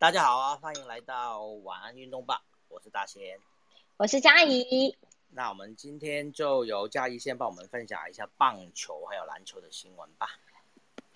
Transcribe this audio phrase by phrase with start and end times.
[0.00, 3.36] 大家好啊，欢迎来到晚安运动吧，我是大仙，
[3.96, 4.96] 我是佳怡。
[5.30, 10.38] 那我们今天就由佳怡先帮我们分享一下棒球还有篮球的新闻吧。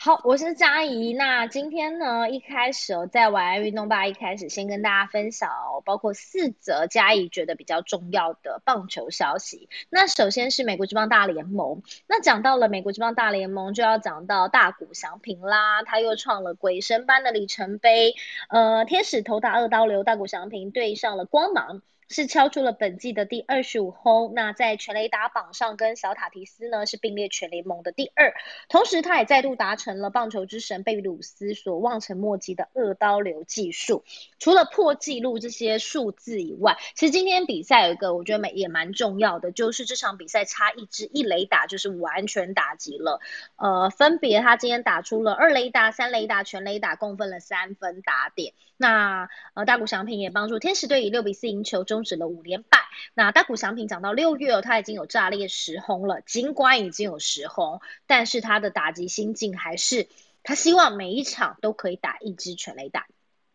[0.05, 1.12] 好，我是嘉怡。
[1.12, 5.48] 那今天呢，一开始哦，在晚安运动吧一开始先跟大家分享，
[5.84, 9.69] 包括四则嘉怡觉得比较重要的棒球消息。
[9.91, 11.84] 那首先是美国职棒大联盟。
[12.09, 18.16] 那讲到了美国职棒大联盟，就要讲到大谷翔平啦，他又创了鬼神般的里程碑。
[18.48, 21.80] 呃，天使投打二刀流，大谷翔平对上了光芒。
[22.12, 28.34] 是敲出了本季的第二十五轰，那在全垒打榜上跟小塔提斯呢是并列全联盟的第二，
[28.69, 34.05] 同时他也再度达成了棒球之神贝鲁斯所望尘莫及的二刀流技术。
[34.39, 43.20] 除了破纪录这些数字以外，其实今天比赛有一个我觉得也蛮重要的，就是这场比赛差一支一雷打就是完全打击了。
[43.56, 48.53] 呃，分别他今天打出了二雷打、三雷打、全雷打，共分了三分打点。
[48.77, 52.02] 那呃大谷翔平也帮助天使队以六比四赢球中。
[52.03, 52.78] 止了五连败。
[53.14, 56.20] 那大谷翔平讲到六月哦，他已经有炸裂十轰了。
[56.20, 60.08] 尽管已经有十轰，但是他的打击心境还是
[60.42, 63.06] 他希望每一场都可以打一支全垒打。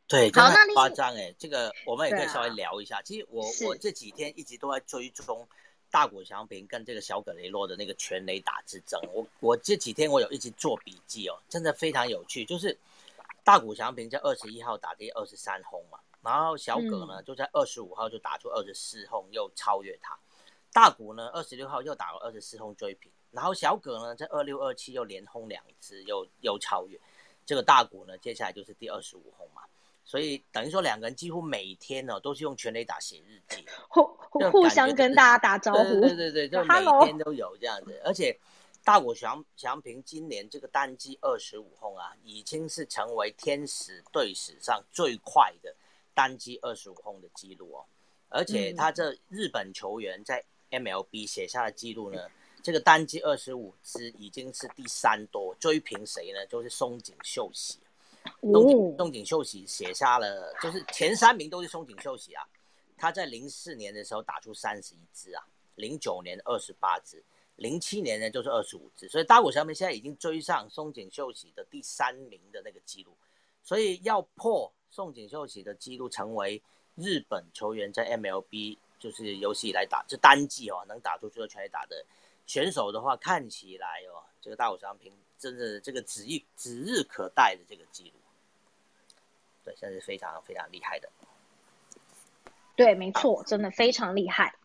[0.08, 3.02] 对，好，那夸张哎，这个我们也可以稍微聊一下。
[3.02, 5.48] 其实我我这几天一直都在追踪
[5.92, 9.00] 大谷翔平跟这个小葛雷洛的那个全垒打之争。
[9.14, 12.46] 我我这几天我有一直做笔记哦，真的非常有趣。
[12.46, 12.78] 就是
[13.44, 16.00] 大谷翔平在二十一号打第二十三轰嘛。
[16.28, 20.20] 然后小葛呢，就在二十五号就打出二十四轰，又超越他。
[20.74, 23.10] 大谷呢，二十六号又打了二十四轰追平。
[23.32, 27.00] 然后小葛呢，在二六二七又连轰两次，又又超越
[27.46, 28.18] 这个大谷呢。
[28.18, 29.62] 接下来就是第二十五轰嘛。
[30.04, 34.06] 所以等于说两个人几乎每天呢都是用全垒打写日记， 互
[34.52, 36.02] 互相跟大家打招呼。
[36.02, 38.02] 对对对， 就每天都有这样子。
[38.04, 38.38] 而且
[38.84, 45.74] 大谷翔翔平今年这个单季二十五轰啊，已经是成为天使队史上最快的。
[46.18, 47.86] 单击二十五轰的记录哦，
[48.30, 52.28] 而且他这日本球员在 MLB 写下的记录呢，
[52.64, 56.44] 这个单击二十五支已经是第三多，追平谁呢？
[56.48, 57.78] 就是松井秀喜。
[58.42, 62.44] 松井松井秀喜写下了，就是前三名都是松井秀喜啊。
[62.98, 65.46] 他在零四年的时候打出三十一支啊，
[65.76, 67.24] 零九年二十八支，
[67.58, 73.16] 零七年呢就是二十五支，所以大谷翔平现在已经追上松井秀喜的第三名的那个记录，
[73.68, 74.72] 所以要破。
[74.90, 76.64] 宋锦秀喜的记录成为
[76.96, 82.04] 日本球员在 MLB 就是游戏以来打这单季哦能打出最多全垒打的
[82.46, 88.14] 选手的话，看起来哦这个大谷翔平真的这个指日指日可待的这个记录，
[89.66, 91.10] 对，现在是非常非常厉害的。
[92.78, 94.56] 对，没错，真的非常厉害。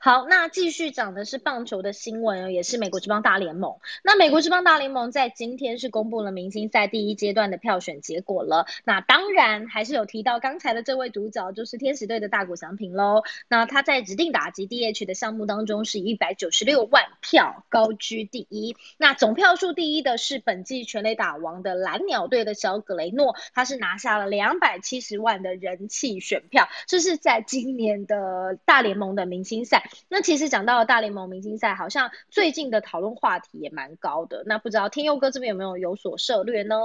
[0.00, 3.78] 好，那继续讲的是棒球的新闻，也是美国职棒大联盟。
[4.04, 8.66] 那美国职棒大联盟在今天是公布了明星赛第一阶段的票选结果了。
[8.84, 13.24] 那当然还是有提到刚才的这位主角，就是天使队的大谷翔平喽。
[13.48, 18.76] 那他在指定打击 DH 的项目当中是一百九十六万票高居第一。
[18.98, 26.68] 那总票数第一的是本季全垒打王的蓝鸟队的小格雷诺，他是拿下了两百七十万的人气选票。
[26.86, 29.87] 这是在今年的大联盟的明星赛。
[30.08, 34.42] 那其实讲到了大联盟明星赛，好像最近的讨论话题也蛮高的。
[34.46, 36.76] 那不知道天佑哥这边有没有有所涉略呢？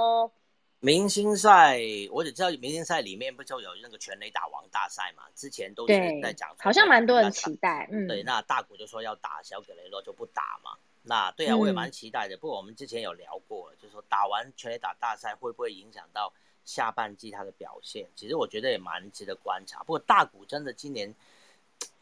[0.80, 1.80] 明星赛，
[2.12, 5.22] 我只知道明星赛里面不就有那个全垒打王大赛嘛？
[5.34, 7.88] 之前都是在讲，好像蛮多人期待。
[7.90, 10.72] 嗯，对，那大谷就说要打小葛雷诺就不打嘛。
[11.02, 12.36] 那对啊，我也蛮期待的。
[12.36, 16.30] 不过我们之前有聊过，就是说打完全垒打大赛会不会影响到
[16.66, 18.06] 下半季他的表现？
[18.14, 19.78] 其实我觉得也蛮值得观察。
[19.84, 21.14] 不过大谷真的今年。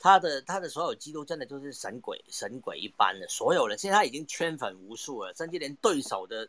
[0.02, 6.48] 他的他的所有记录真的就是神鬼神鬼一般的，所有人现在他已经圈粉无数了，甚至连对手的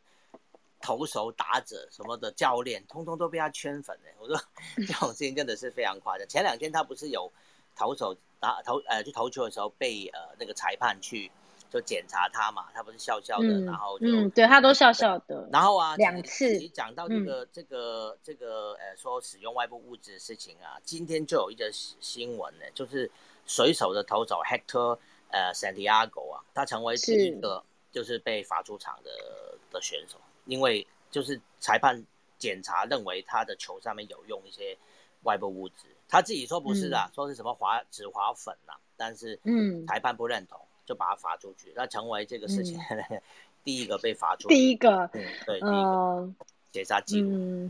[0.82, 4.10] 投手、打者什么的教练，通通都被他圈粉了。
[4.20, 4.36] 我说
[4.88, 6.28] 这种事情真的是非常夸张。
[6.28, 7.32] 前两天他不是有
[7.76, 11.32] 投手打投呃去投球的时候被呃那个裁判去
[11.70, 15.48] 就检查他嘛，他不是笑笑的，然后嗯，对他都笑笑的。
[15.54, 23.12] 然后啊，两次讲到这个这个这个呃说使用外部物质的事情啊，今天就有一则新闻呢，就是。
[23.46, 24.98] 水手的投手 Hector
[25.30, 32.04] 呃 Santiago 啊，他成为第一个就是被罚出场的的选手，因为就是裁判
[32.38, 34.78] 检查认为他的球上面有用一些
[35.24, 39.86] 外部物质，他自己说不是的，说是什么滑纸滑粉呐，但是嗯。
[39.86, 42.80] 裁判不认同，就把他罚出去，那成为这个事情
[43.66, 46.34] 第一个被罚出，第一个，嗯对，第一个，
[46.72, 47.70] 截杀记录。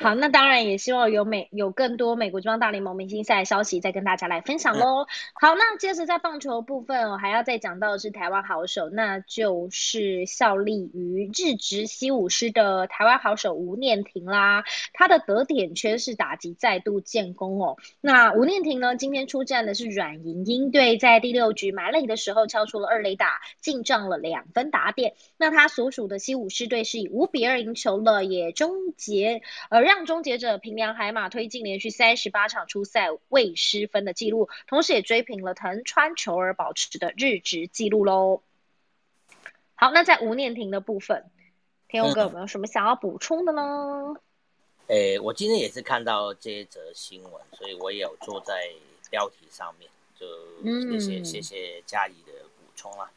[0.00, 5.08] 好，那当然也希望有美有更多美国中央大联盟明星赛消息再跟大家来分享喽。
[5.34, 14.62] 好，那接着在棒球部分我，还要再讲到的是台湾好手，那就是效力于日职西武师的台湾好手吴念婷啦。
[14.92, 17.76] 他的得点圈是打击再度建功哦。
[18.00, 25.14] 那吴念婷呢，今天出战的是软银鹰队，在第六局埋垒的时候敲出了二垒打，进账了两分打点。
[25.36, 29.87] 那他所属的西武师队是以五比二赢球了，也终结呃。
[29.88, 38.42] 让终结者平良海马推进连续三十八场出赛未失分的记录，同时也追平了藤川球儿保持的日职记录喽。
[39.74, 41.30] 好，那在吴念婷的部分，
[41.88, 44.14] 天佑哥有没有什么想要补充的呢？
[44.88, 48.68] 诶，我今天也是看到这则新闻，所以我也有做在
[49.10, 50.26] 标题上面，就
[50.92, 53.10] 谢谢谢谢嘉怡的补充啦。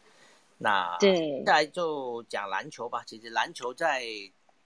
[0.57, 3.03] 那对，再来就讲篮球吧。
[3.05, 4.05] 其实篮球在。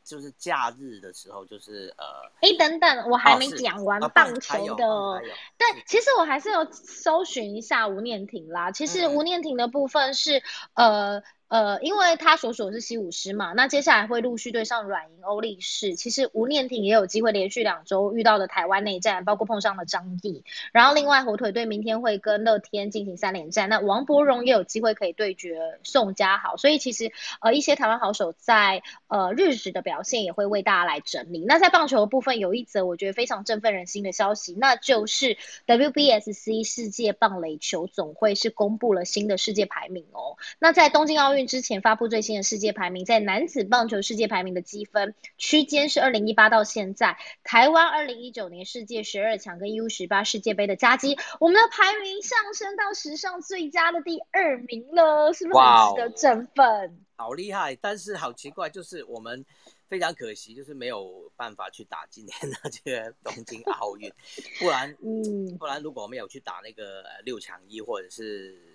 [0.06, 2.06] 就是假日的时候，就是呃，
[2.42, 5.22] 哎，等等，我还没讲完棒球的。
[5.58, 8.72] 对，其实我还是有搜寻一下吴念婷啦。
[8.72, 10.42] 其实吴念婷的部分是
[10.76, 11.22] 呃。
[11.56, 15.96] 呃，因为他所属是西武师嘛，那接下来会陆续对上软银、欧力士。
[15.96, 20.44] 其实吴念婷也有机会连续两周遇到的台湾内战，包括碰上了张毅。
[20.74, 26.58] 然后另外火腿队明天会跟乐天进行三连战，那王柏荣也有机会可以对决宋家豪。
[26.58, 31.46] 所以其实呃一些台湾好手在呃日职的表现也会为大家来整理。
[31.48, 35.38] 那在棒球的部分有一则我觉得非常振奋人心的消息，那就是
[35.68, 40.36] WBSC 世界棒垒球总会是公布了新的世界排名哦。
[40.60, 41.45] 那在东京奥运。
[41.46, 57.00] 之前发布最新的世界排名，在男子棒球世界排名的积分区间是二零一八到现在，台湾二零一九年世界十二强跟 U 十八世界杯的佳绩，我们的排名上升到史上最佳的第二名了，是不是很值得振奋？
[57.16, 57.76] 好厉害！
[57.76, 59.46] 但是好奇怪，就是我们
[59.88, 64.12] 非常可惜，就是没有办法去打今年的这个东京奥运，
[64.60, 68.75] 不然，嗯，不然如果我们有去打那个六强一或者是。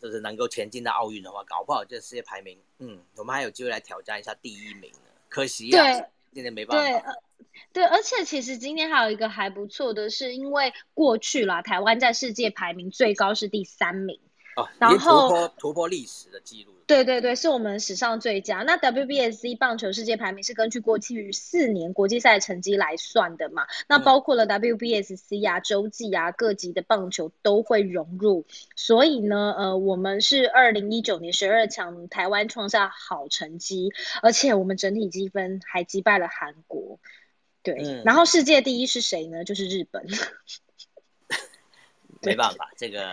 [0.00, 5.10] 就是能够前进到奥运的话，搞不好这世界排名，嗯，我们还有机会来挑战一下第一名呢。
[5.28, 5.86] 可惜啊，
[6.32, 7.14] 今天没办法。
[7.72, 14.18] 对，对，而且其实今天还有一个还不错的是，因为过去啦，台湾在世界排名最高是第三名。
[14.56, 16.74] 哦，然后突破突破历史的记录。
[16.86, 18.64] 对对对，是我们史上最佳。
[18.66, 23.68] 那 WBSC 棒球世界排名是根据过去四年国际赛成绩来算的嘛？
[23.88, 28.44] 那包括了 WBSC 啊、洲际啊各级的棒球都会融入。
[28.74, 36.98] 所以呢，呃，我们是二零一九年十二强，台湾创下好成绩，而且我们整体积分还击败了韩国。
[37.62, 39.44] 对，然后世界第一是谁呢？
[39.44, 40.08] 就是日本。
[42.26, 43.08] 没办法，这个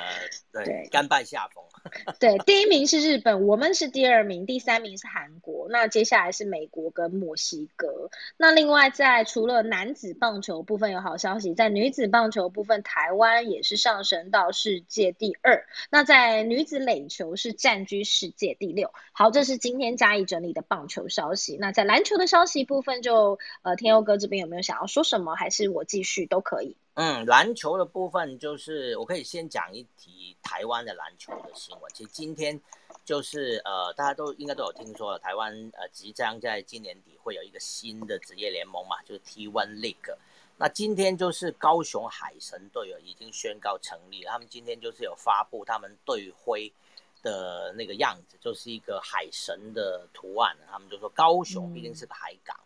[0.51, 1.63] 对甘拜下风。
[2.19, 8.09] 对，第一名是日本，我们是第二名，第三名是韩国，那接下来是美国跟墨西哥。
[8.35, 15.65] 那另外在除了男子棒球部分有好消息，在女子棒球部分，台湾也是上升到世界第二。
[15.89, 18.91] 那在女子垒球是占据世界第六。
[19.13, 21.55] 好，这是今天加以整理的棒球消息。
[21.57, 25.35] 那在篮球的消息部分，就呃天佑哥这边有没有想要说什么？
[25.35, 26.75] 还是我继续都可以。
[26.99, 31.91] 嗯，篮球的部分就是我可以先讲一提台湾的篮球的新闻。
[31.93, 32.59] 其实今天
[33.05, 40.17] 就是呃，大家都应该都有听说了，台湾呃即将在今年底会有一个新的职业联盟嘛，就是 T1 League。
[40.57, 46.73] 那今天就是高雄海神队已经宣告成立了，他们今天就是有发布他们队徽
[47.21, 50.57] 的那个样子，就是一个海神的图案。
[50.67, 52.57] 他们就说高雄毕竟是个海港。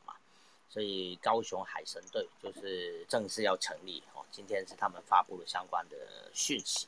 [0.71, 5.97] 所以高雄海神队就是正式要成立哦，今天是他们发布了相关的
[6.33, 6.87] 讯息。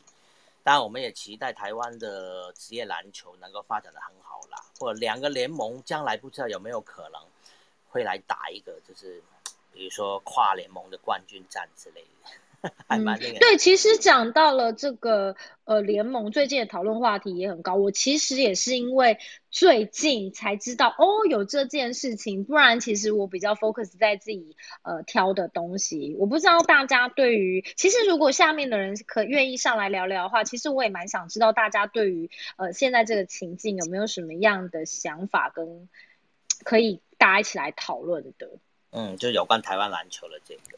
[0.63, 7.21] 当然，我们也期待台湾的职业篮球能够发展的很好啦，或两个联盟将来不知道有没有可能
[7.89, 9.21] 会来打一个，就是
[9.73, 12.31] 比如说跨联盟的冠军战之类的。
[12.87, 13.39] 还蛮那个。
[13.39, 17.75] 对，其实讲到了这个呃联盟，最近的讨论话题也很高。
[17.75, 26.15] 我其实也是因为最近才知道哦有这件事情，不然其实我比较 focus 在自己呃挑的东西。
[26.17, 35.89] 我不知道大家对于，其实如果下面的人可愿意上来聊聊的话，其实我也蛮想知道大家对于呃现在这个情境有没有什么样的想法跟
[36.63, 38.49] 可以大家一起来讨论的。
[38.91, 40.77] 嗯，就有关台湾篮球的这个。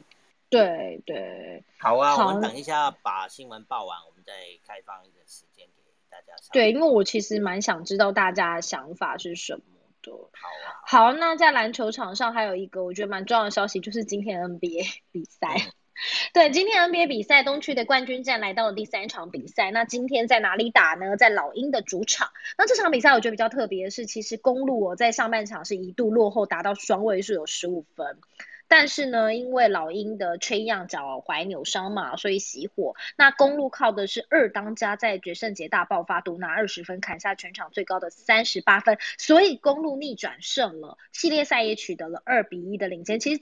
[0.50, 4.34] 对对，好啊，我们等一下把新闻报完，我们再
[4.66, 6.34] 开放一点时间给大家。
[6.54, 9.62] 对，因为我其实蛮想知道大家的想法是什么
[10.02, 10.12] 的。
[10.12, 15.72] 好啊，好，那在篮球场上还有一个我觉得蛮重要的消息，就是今天 NBA 比赛。
[16.34, 19.72] 对，今天 NBA 比赛东区的冠军战来到了第三场比赛。
[19.72, 21.16] 那今天在哪里打呢？
[21.16, 22.32] 在老鹰的主场。
[22.58, 28.20] 那这场比赛我觉得比较特别的是，其实公路哦在上半场是一度落后达到双位数，有十五分。
[28.68, 32.96] 但是呢，因为老鹰的吹样脚踝扭伤嘛，所以熄火。
[33.18, 43.20] 那公路靠的是二当家在决胜节大爆发，独拿二十分，砍下全场最高的三十八分，所以公路逆转胜了，系列赛也取得了二比一的领先。
[43.20, 43.42] 其实。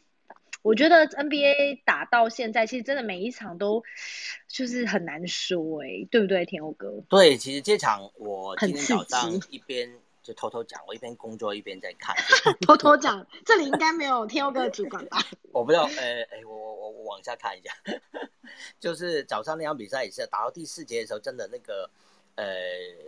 [0.61, 3.83] 我觉得 NBA 打到现在，其实真的每一场都
[4.47, 7.03] 就是很难说哎，对不对，田欧哥？
[7.09, 9.91] 对，其实这场我今天早上一边
[10.23, 12.15] 就偷偷讲，我一边工作一边在看。
[12.65, 15.19] 偷偷讲，这里应该没有天佑哥的主管吧？
[15.51, 17.71] 我不知道，呃，哎，我我我我往下看一下，
[18.79, 21.89] 就是早上那场比赛也是打到第四节的时候，真的那个
[22.35, 22.45] 呃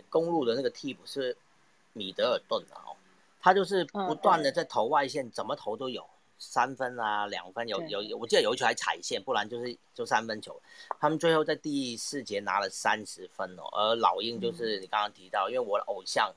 [0.08, 1.36] 公路的那个替补是
[1.94, 2.92] 米德尔顿啊，
[3.40, 6.06] 他就是不断的在投外线，怎么投都有。
[6.38, 10.60] 三分啊，两分有有，我记得有一球还踩线，不然就是就三分球。
[11.00, 13.62] 他们最后在第四节拿了三十分哦。
[13.72, 16.30] 而老鹰就是你刚刚提到，因为我的偶像，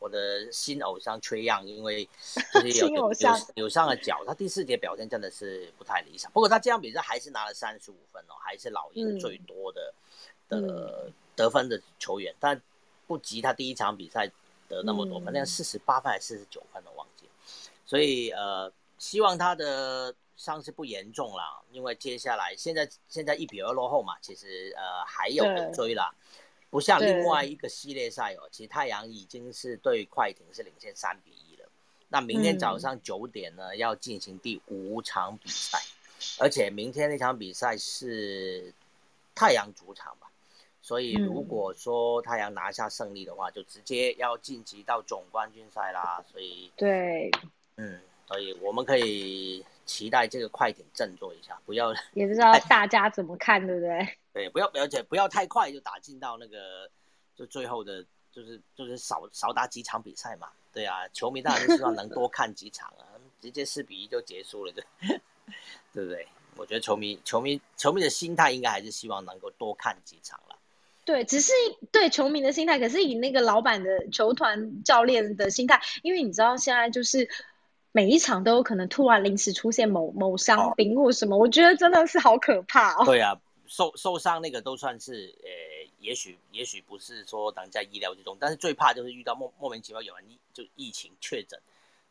[0.00, 2.04] 我的新偶像缺氧，因为
[2.52, 3.12] 就是有 有
[3.54, 6.28] 有伤了脚，他第四节表现真的是不太理想。
[6.32, 9.94] 不过他这场比赛还是拿了三十五分哦，还是老鹰最多的
[10.48, 12.60] 的得分的球员，但
[13.06, 14.28] 不及他第一场比赛
[14.68, 17.28] 得那么多分，那四十八分还是四十九分的忘记。
[17.86, 18.72] 所以呃。
[19.00, 26.14] 希望他的伤势不严重啦，因为接下来现在现在一比二落后嘛，其实呃还有的追啦，
[26.70, 31.68] 不像另外一个系列赛哦，其实太阳已经是对快艇是领先三比一了。
[32.08, 35.78] 那明天早上九点呢要进行第五场比赛，
[36.38, 38.72] 而且明天那场比赛是
[39.34, 40.30] 太阳主场吧，
[40.80, 46.24] 所以如果说太阳拿下胜利的话，就直接要晋级到总冠军赛啦。
[46.30, 47.30] 所以对，
[47.76, 48.00] 嗯。
[48.28, 54.08] 所以我们可以期待这个快点振作一下，不要 也不知道大家怎么看，对不对？
[54.32, 56.88] 对，不要而且不要太快就打进到那个
[57.34, 60.48] 就最后的，就是就是少少打几场比赛嘛。
[60.72, 64.84] 对啊，球迷当然是希望能多看几场啊， 直接四比一就结束了，对
[65.92, 66.28] 对不对？
[66.56, 70.56] 我觉得球迷球迷球迷的心态应该还是希望能够多看几场了。
[71.04, 71.52] 对，只是
[71.90, 77.28] 对球迷的心态，可是以那个老板的球团教练的心态，因为你知道现在就是。
[77.92, 83.04] 每一场都有可能突然临时出现某某伤病或什么，我觉得真的是好可怕哦。
[83.04, 85.48] 对啊，受受伤那个都算是，呃，
[85.98, 91.58] 也许也许不是说等在意料之中，但是最怕就是遇到莫莫名其妙有人就疫情确诊，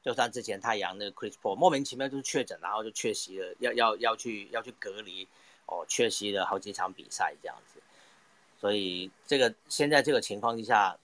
[0.03, 5.25] 就像之前太阳那个 Chris Paul 莫名其妙就是确诊，然后就缺席了，要要要去要去隔离，
[5.65, 7.79] 哦，缺席了好几场比赛这样子，
[8.59, 10.98] 所以这个现在这个情况之下。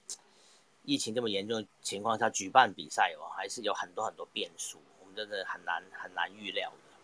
[0.86, 6.96] 疫情这么严重的情况下举办比赛哦，还是有很多很多变数，我们真的很难很难预料的。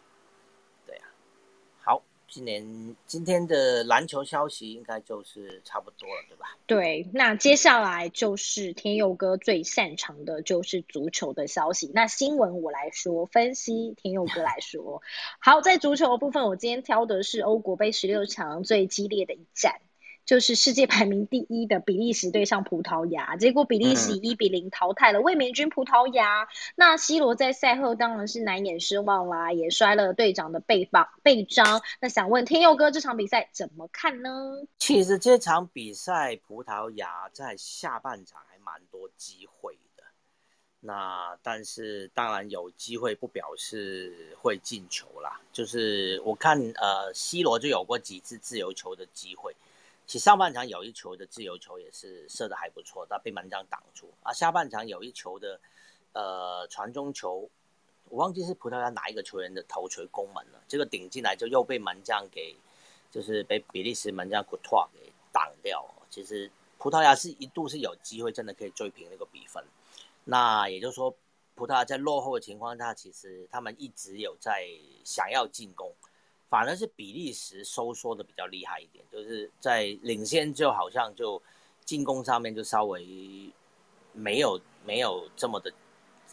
[0.86, 1.02] 对呀，
[1.82, 6.56] 好，今年今天的篮球消息应该就是差不多了，对吧？
[6.66, 11.90] 对，那接下来就是天佑哥最擅长的就是足球的消息。
[11.92, 15.02] 那新闻我来说，分析天佑哥来说。
[15.40, 19.80] 好，在足球的部分，我今天挑的是欧国杯十六强最激烈的一战。
[20.24, 26.48] 就是世界排名第一的比利时对上葡萄牙，结果比利时一比零淘汰了卫冕军葡萄牙。
[26.76, 31.82] 那 C 罗在赛后当然是难掩失望啦，也摔了队长的背膀背章。
[32.00, 34.62] 那想问天佑哥，这场比赛怎么看呢？
[34.78, 40.04] 其实这场比赛葡萄牙在下半场还蛮多机会的，
[40.80, 45.40] 那但是当然有机会不表示会进球啦。
[45.52, 49.56] 就是我看呃，C 罗就有过几次自由球的机会。
[50.06, 54.12] 其实上半场有一球的自由球也是射的还不错，但被门将挡住。
[54.22, 55.58] 啊，下半场有一球的，
[56.12, 57.48] 呃，传中球，
[58.10, 62.54] 我忘记是葡萄牙哪一个球员的头锤攻门了，这个顶进来就又被门将给，
[63.10, 65.88] 就是被比利时门将库托给挡掉。
[66.10, 69.64] 其实葡萄牙是一度是有机会真的可以追平那个比分。
[70.24, 71.14] 那也就是说，
[71.54, 74.68] 葡萄牙在落后的情况下，其实他们一直有在
[75.04, 75.90] 想要进攻。
[76.52, 81.42] 反而是比利时收缩的比较厉害一点，就是在领先就好像就
[81.82, 83.50] 进攻上面就稍微
[84.12, 85.72] 没有没有这么的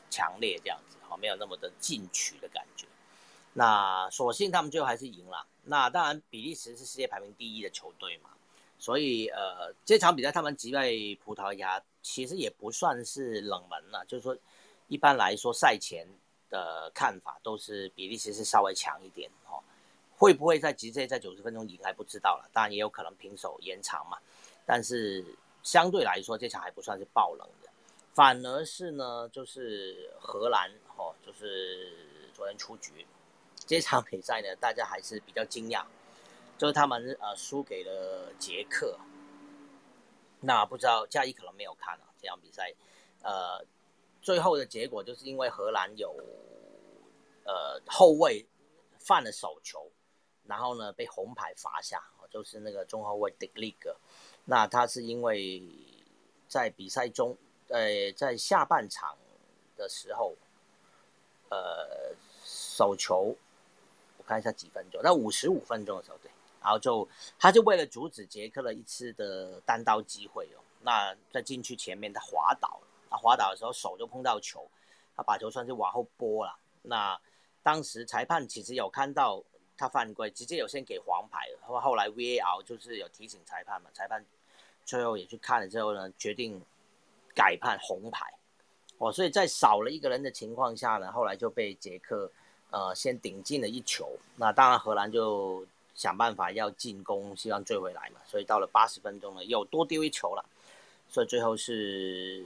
[0.10, 2.86] 强烈这样子，好没有那么的进取的感觉。
[3.54, 5.48] 那所幸他们最后还是赢了。
[5.64, 8.32] 那当然比利时是世界排名第一的球队嘛，
[8.78, 10.92] 所以呃这场比赛他们击败
[11.24, 14.36] 葡萄牙其实也不算是冷门了，就是说
[14.90, 16.06] 一般来说赛前
[16.50, 19.64] 的看法都是比利时是稍微强一点哦。
[20.20, 24.18] 会不会在直接在九十分钟赢还不知道了，当然也有可能平手延长嘛。
[24.66, 25.24] 但是
[25.64, 27.70] 相对来说，这场还不算是爆冷的，
[28.14, 31.90] 反而是呢，就是荷兰哦，就是
[32.34, 33.08] 昨天出局
[33.66, 35.86] 这场比赛呢，大家还是比较惊讶，
[36.58, 39.00] 就是他们呃输给了捷克。
[40.42, 42.74] 那不知道嘉义可能没有看啊这场比赛，
[43.24, 43.66] 呃，
[44.22, 46.14] 最后的结果就是因为荷兰有
[47.46, 48.46] 呃后卫。
[49.02, 49.90] 犯了手球，
[50.50, 53.76] 然后呢被红牌罚下，就是那个中后卫 Dick Lee，
[54.46, 55.64] 那他是因为
[56.48, 57.38] 在比赛中，
[57.68, 59.16] 呃，在下半场
[59.78, 60.36] 的时候，
[61.50, 63.36] 呃，手球，
[64.18, 74.68] 我看一下几分钟，那五十五分钟的时候，对，然后就他就为了阻止杰克的一次的单刀机会哦，那在禁区前面他滑倒，他滑倒的时候手就碰到球，
[75.16, 77.20] 他把球算是往后拨了，那。
[77.62, 79.44] 当时裁判其实有看到
[79.80, 84.24] 他犯规，直接有先给黄牌，后后来 VAR 就是有提醒裁判嘛，裁判
[84.84, 86.62] 最后也去看了之后呢，决定
[87.34, 88.34] 改判红牌。
[88.98, 92.30] 哦，所以在少了一个人的情况下呢，后来就被捷克
[92.72, 94.12] 呃先顶进了一球。
[94.36, 98.20] 那当然荷兰就想办法要进攻，希望追回来嘛。
[98.28, 100.44] 所以到了八十分钟呢，又多丢一球了，
[101.08, 102.44] 所以最后是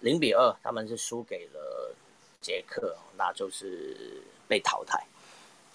[0.00, 1.94] 零比二，他们是输给了
[2.40, 4.22] 捷克，那就是。
[4.48, 5.02] 被淘汰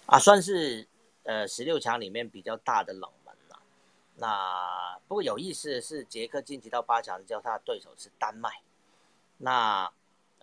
[0.07, 0.87] 啊，算是
[1.23, 3.59] 呃十六强里面比较大的冷门了。
[4.15, 8.49] 那不过有意思的是，捷克晋级到八强，叫他的对手是丹麦。
[9.37, 9.91] 那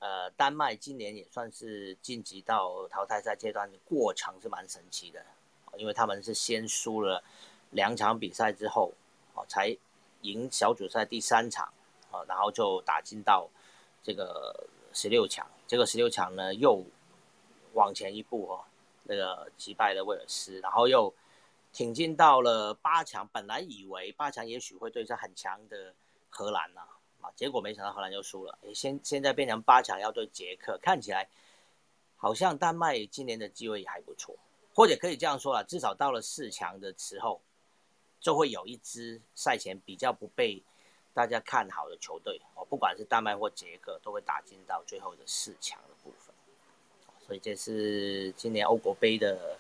[0.00, 5.25] 呃，丹麦今年也算是晋级到淘汰赛阶段的过程是蛮神奇的，
[5.78, 7.25] 因为他们是先输了
[7.71, 8.92] 两场比赛之后，
[9.33, 9.75] 哦，才
[10.21, 11.73] 赢小组赛第三场，
[12.11, 13.49] 啊，然后就打进到
[14.02, 15.47] 这个十六强。
[15.66, 16.85] 这个十六强呢，又。
[17.73, 18.62] 往前一步哦，
[19.04, 21.12] 那个击败了威尔斯，然后又
[21.73, 23.26] 挺进到了八强。
[23.28, 25.94] 本来以为八强也许会对上很强的
[26.28, 26.80] 荷兰呐，
[27.20, 28.58] 啊，结果没想到荷兰又输了。
[28.62, 31.28] 诶，现现在变成八强要对捷克，看起来
[32.16, 34.37] 好像丹麦今年的机会也还不错，
[34.75, 37.40] 或者可以这样说啊，至少到了四强的时候，
[38.20, 40.62] 就会有一支赛前比较不被
[41.12, 46.34] 大家看好的球队哦，不管是丹麦或捷克，都会打进到最后的四强的部分。
[47.26, 49.56] 所以这是今年欧国杯的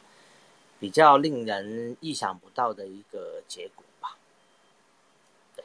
[0.78, 4.18] 比较令人意想不到的一个结果吧。
[5.56, 5.64] 对，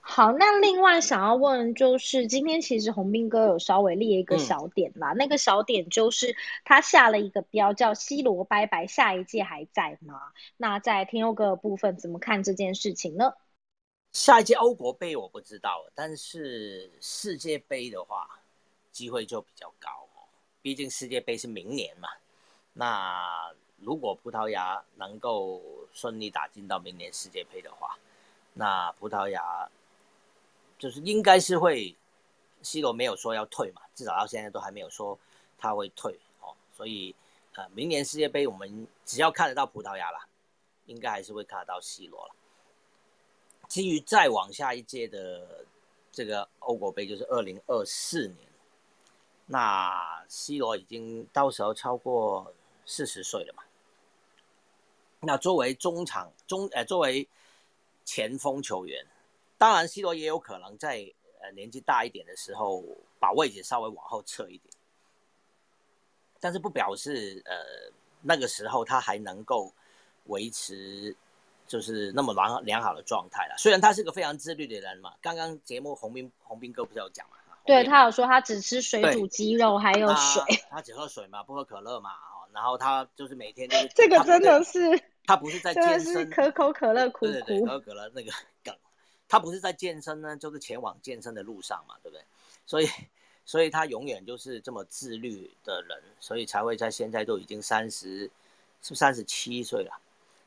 [0.00, 10.32] 好，那另外想要问就是，今天其实洪斌哥有稍微列一个小点啦，那个小点就是他下了一个标叫西罗拜拜”，下一届还在吗？
[10.56, 13.34] 那在天佑哥的部分怎么看这件事情呢？
[14.12, 18.26] 下一届欧国杯我不知道，但是世界杯的话，
[18.90, 20.05] 机会就比较高。
[20.66, 22.08] 毕竟世界杯是明年嘛，
[22.72, 27.96] 那如果葡萄牙能够顺利打进到明年世界杯的话，
[28.52, 29.70] 那葡萄牙
[30.76, 31.94] 就是应该是会
[32.62, 35.16] ，C 罗没有说要退嘛，至少到现在都还没有说
[35.56, 37.14] 他会退哦，所以
[37.54, 40.26] 呃，明年世界杯我们只要看得到葡萄牙啦，
[40.86, 42.34] 应该还是会看得到 C 罗了。
[43.68, 45.64] 基于再往下一届的
[46.10, 48.48] 这个欧国杯，就是二零二四年。
[49.46, 52.52] 那 C 罗已经到时候超过
[52.84, 53.62] 四十岁了嘛？
[55.20, 57.28] 那作为中场中呃作为
[58.04, 59.06] 前锋球员，
[59.56, 62.84] 当然 C 罗也有可能在呃年纪大一点的时候
[63.18, 64.74] 把位置稍微往后撤一点，
[66.40, 67.54] 但是不表示呃
[68.22, 69.72] 那个时候他还能够
[70.24, 71.16] 维持
[71.68, 73.54] 就是那么良良好的状态了。
[73.58, 77.36] 虽然他是个非常自律的人嘛，刚刚节目洪斌洪斌哥不是有讲嘛？
[77.66, 80.42] 对他有说他只吃水煮鸡肉，还有水。
[80.70, 82.10] 他只喝水嘛，不喝可乐嘛。
[82.10, 84.80] 哦，然后他就是每天就是 这个真的是
[85.24, 87.26] 他不是在健身，可口可乐苦苦。
[87.26, 88.30] 对对对，可口可乐那个
[88.64, 88.74] 梗，
[89.28, 92.24] 他不是在健身呢，就是前往健身的路上嘛，对不对？
[92.66, 92.88] 所以
[93.44, 98.30] 所以他永远就是这么自律的人，所以才会在现在都已经三十
[98.82, 99.92] 是三十七岁了，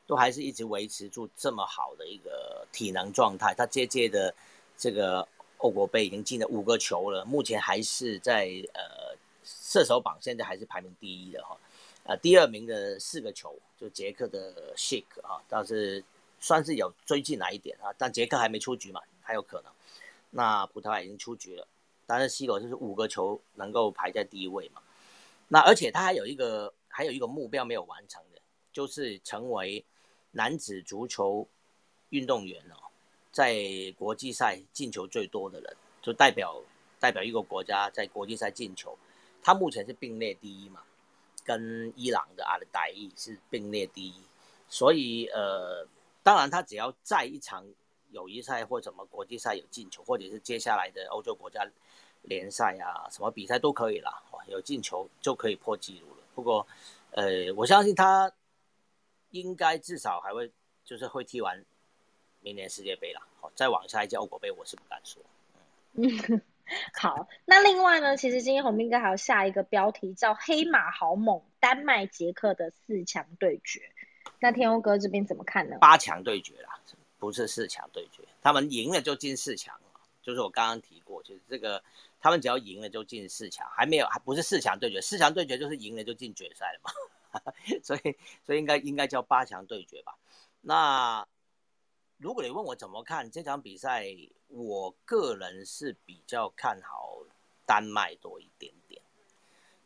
[0.06, 3.54] 都还是一直维持住这么好的一个体能状态。
[3.54, 4.34] 他接接的
[4.76, 5.28] 这个。
[5.60, 11.56] 欧国杯已经进了五个球了，目前还是在呃射手榜现在还是排名第一的哈，
[12.04, 16.02] 呃第二名的四个球就捷克的 Shake 哈，倒是
[16.40, 19.72] 算是有追进来一点啊，但捷克还没出局嘛，还有可能。
[20.30, 21.66] 那葡萄牙已经出局了，
[22.06, 24.80] 但是 C 罗就是五个球能够排在第一位嘛。
[25.48, 28.40] 那而且他还有一个还有一个目标没有完成的，
[28.72, 29.84] 就是成为
[30.30, 31.46] 男子足球
[32.10, 32.89] 运动员哦。
[33.32, 33.54] 在
[33.96, 36.60] 国际赛进球最多的人，就代表
[36.98, 38.98] 代表一个国家在国际赛进球，
[39.42, 40.82] 他目前是并列第一嘛，
[41.44, 44.14] 跟伊朗的阿勒代伊是并列第一，
[44.68, 45.86] 所以呃，
[46.22, 47.64] 当然他只要在一场
[48.10, 51.64] 友谊赛或什么国际赛有进球，或者是接下来的欧洲国家
[52.22, 54.10] 联赛啊什么比赛都可以了，
[54.48, 56.22] 有进球就可以破纪录了。
[56.34, 56.66] 不过
[57.12, 58.32] 呃，我相信他
[59.30, 60.50] 应该至少还会
[60.84, 61.64] 就是会踢完。
[62.40, 65.22] 明年世界杯了，好，再往下一届欧国杯，我是不敢说。
[65.92, 66.42] 嗯
[66.94, 73.90] 好，那另外呢，其实今天红兵哥还有下一个标题叫“黑马好猛丹麦、捷克的四强对决。
[74.38, 75.78] 那天欧哥这边怎么看呢？
[75.80, 76.78] 八强对决啦，
[77.18, 80.00] 不是四强对决，他们赢了就进四强了。
[80.22, 81.82] 就是我刚刚提过，就是这个，
[82.20, 87.52] 他们只要赢了就进四强，还没有，还不是四强对决，四强对决就是赢了就进决赛了嘛。
[87.82, 90.14] 所以，所以应该应该叫八强对决吧？
[90.60, 91.26] 那
[92.20, 94.06] 如果你问我怎么看这场比赛，
[94.48, 97.16] 我个人是比较看好
[97.64, 99.00] 丹麦多一点点，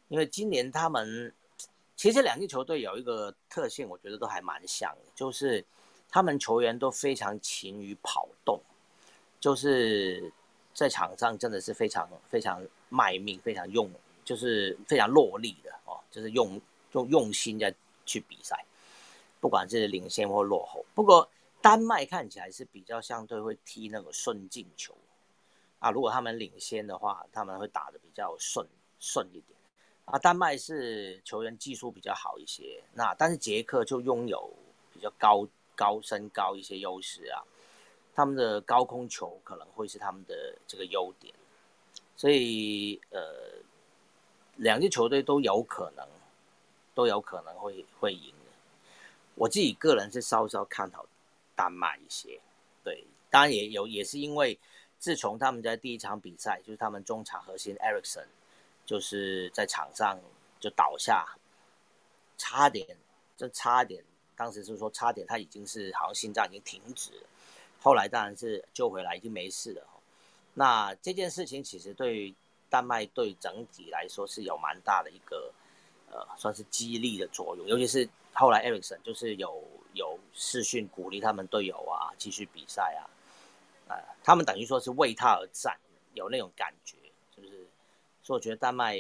[0.09, 1.33] 因为今年他们
[1.95, 5.65] 其实两支球队有一个特性，我觉得都还蛮像的，就是
[6.09, 8.61] 他们球员都非常勤于跑动，
[9.39, 10.33] 就是
[10.75, 13.89] 在场上真的是非常非常卖命，非常用，
[14.25, 16.61] 就是非常落力的哦，就是用。
[16.95, 17.75] 用用心在
[18.07, 18.65] 去比赛，
[19.41, 20.87] 不管是领先或落后。
[20.95, 21.29] 不过
[21.65, 24.95] 丹麦看起来是比较相对会踢那个顺进球
[25.79, 25.91] 啊。
[25.91, 28.69] 如果他们领先的话，他们会打的比较顺
[29.01, 29.59] 顺一点
[30.05, 30.19] 啊。
[30.19, 34.53] 丹麦是球员技术比较好一些，那但是捷克就拥有
[34.93, 37.43] 比较高高身高一些优势啊。
[38.15, 41.35] 他们的高空球可能会是他们的这个优点，
[42.15, 43.23] 所以呃，
[44.57, 46.07] 两支球队都有可能。
[46.95, 48.53] 都有可能会会赢的，
[49.35, 51.05] 我自己个人是稍稍看好
[51.55, 52.41] 丹麦一些，
[52.83, 54.59] 对，当然也有也是因为
[54.99, 58.27] 自从他们在第一场比赛，就是他们中场核心 Ericsson
[58.87, 60.19] 就是在场上
[60.61, 61.27] 就倒下，
[62.39, 62.97] 差点
[63.37, 64.03] 就差点，
[64.37, 67.13] 当时是说差点他已经是好像心脏已经停止，
[67.81, 69.87] 后来当然是救回来已经没事了。
[70.55, 72.35] 那这件事情其实对
[72.69, 75.53] 丹麦队整体来说是有蛮大的一个。
[76.11, 85.79] 呃，算是激励的作用，尤其是后来 Ericsson 就是有有视讯鼓励他们队友啊，继续比赛啊，啊，他们等于说是为他而战，
[86.15, 86.97] 有那种感觉，
[87.35, 87.67] 是不是？
[88.23, 88.97] 所以我觉得丹麦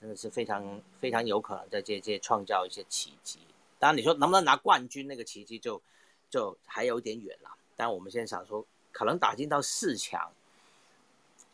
[0.00, 3.40] 真的是非常非常有可能在这届创造一些奇迹。
[3.78, 5.82] 当然，你说能不能拿冠军，那个奇迹就
[6.30, 7.50] 就还有点远了。
[7.74, 10.32] 但我们现在想说，可能打进到四强，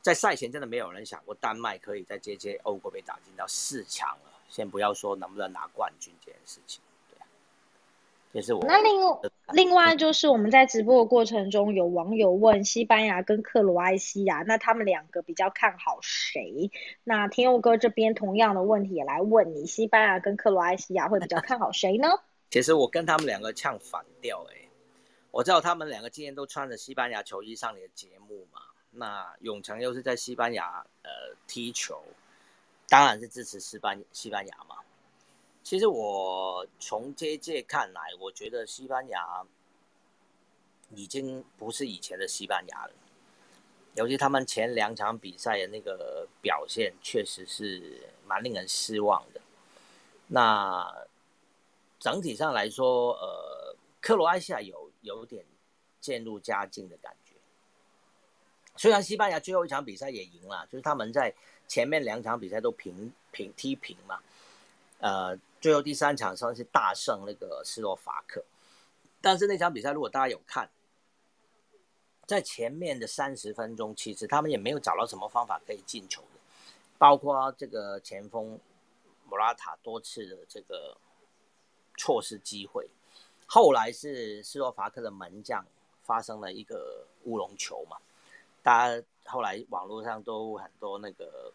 [0.01, 4.33] 在赛前真的没有人想过丹麦可以在这届欧国杯打进到四强了。
[4.49, 6.83] 先不要说能不能拿冠军这件事情，
[8.33, 8.65] 也是我。
[8.67, 9.01] 那另
[9.53, 16.71] 另外就是我们在直播的过程中，有网友问西班牙跟克罗埃西亚，那他们两个比较看好谁？
[17.05, 22.09] 那天佑哥这边同样的问题也来问你，西班牙跟克罗埃西亚会比较看好谁呢？
[22.51, 24.69] 其实我跟他们两个唱反调，哎，
[25.31, 31.11] 我知道他们两个今天都穿着西班牙球衣上你的节目嘛，那永成又是在西班牙呃
[31.47, 32.03] 踢球。
[32.89, 34.77] 当然是支持西班西班牙嘛。
[35.63, 39.43] 其实我从这届看来，我觉得西班牙
[40.95, 42.93] 已经不是以前的西班牙了。
[43.95, 49.41] 尤其他们前两场比赛的那个表现，确实是蛮令人失望的。
[50.29, 51.07] 那
[51.99, 55.45] 整体上来说，呃，克罗埃西亚有有点
[56.01, 57.35] 渐入佳境的感觉。
[58.77, 61.35] 虽然西班牙最后一场比赛也赢了，就是他们在。
[61.69, 64.21] 前面两场比赛都平平踢平嘛，
[64.99, 68.45] 呃，最后第三场算是大胜那个斯洛伐克，
[69.21, 70.69] 但是那场比赛如果大家有看，
[72.27, 76.41] 在前面的三十分钟，其实他们也没有找到什么方法可以进球的，
[76.99, 78.59] 包括这个前锋
[79.29, 80.99] 莫拉塔多次的这个
[81.97, 82.91] 错失机会，
[83.47, 85.65] 后来是斯洛伐克的门将
[86.03, 87.97] 发生了一个乌龙球嘛，
[88.65, 91.53] 大家后来网络上都很多那个。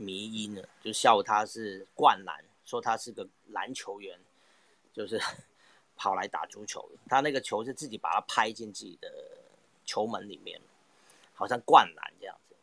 [0.00, 4.18] 迷因呢，就笑他是灌篮，说他是个篮球员，
[4.92, 5.18] 就是
[5.96, 6.98] 跑来打足球的。
[7.08, 9.10] 他那个球是自己把它拍进自己的
[9.86, 10.60] 球门里面，
[11.32, 12.54] 好像灌篮这样子。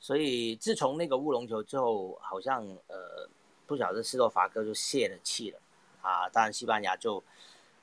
[0.00, 3.28] 所以自从那个乌龙球之后，好像呃
[3.66, 5.60] 不晓得斯洛伐克就泄了气了
[6.02, 6.28] 啊。
[6.30, 7.22] 当然西班牙就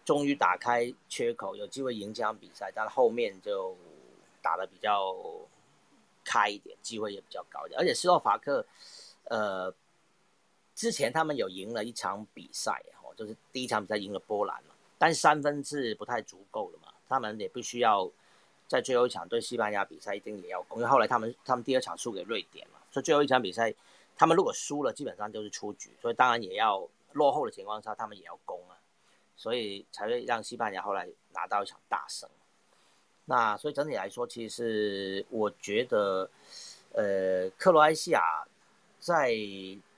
[0.03, 3.77] 终于打开缺口，有机会赢这场比赛，但后面就
[4.41, 5.15] 打的比较。
[6.29, 7.79] 开一点，机会也比较高一点。
[7.79, 8.65] 而且斯洛伐克，
[9.29, 9.73] 呃，
[10.77, 18.07] 之前他们有赢了一场比赛，哦，就是第一场比赛赢了波兰嘛，但三分是不太足够的嘛，他们也必须要
[18.67, 23.73] 在最后一场对西班牙比赛一定也要攻，因为后来他们他们第二场输给瑞典嘛，所以最后一场比赛
[24.15, 28.77] 他们如果输了，基本上就是出局，所以当然也要落后的情况下，他们也要攻啊，
[29.35, 32.29] 所以才会让西班牙后来拿到一场大胜。
[33.25, 36.29] 那所以整体来说，其实我觉得，
[36.93, 38.45] 呃，克罗埃西亚
[38.99, 39.35] 在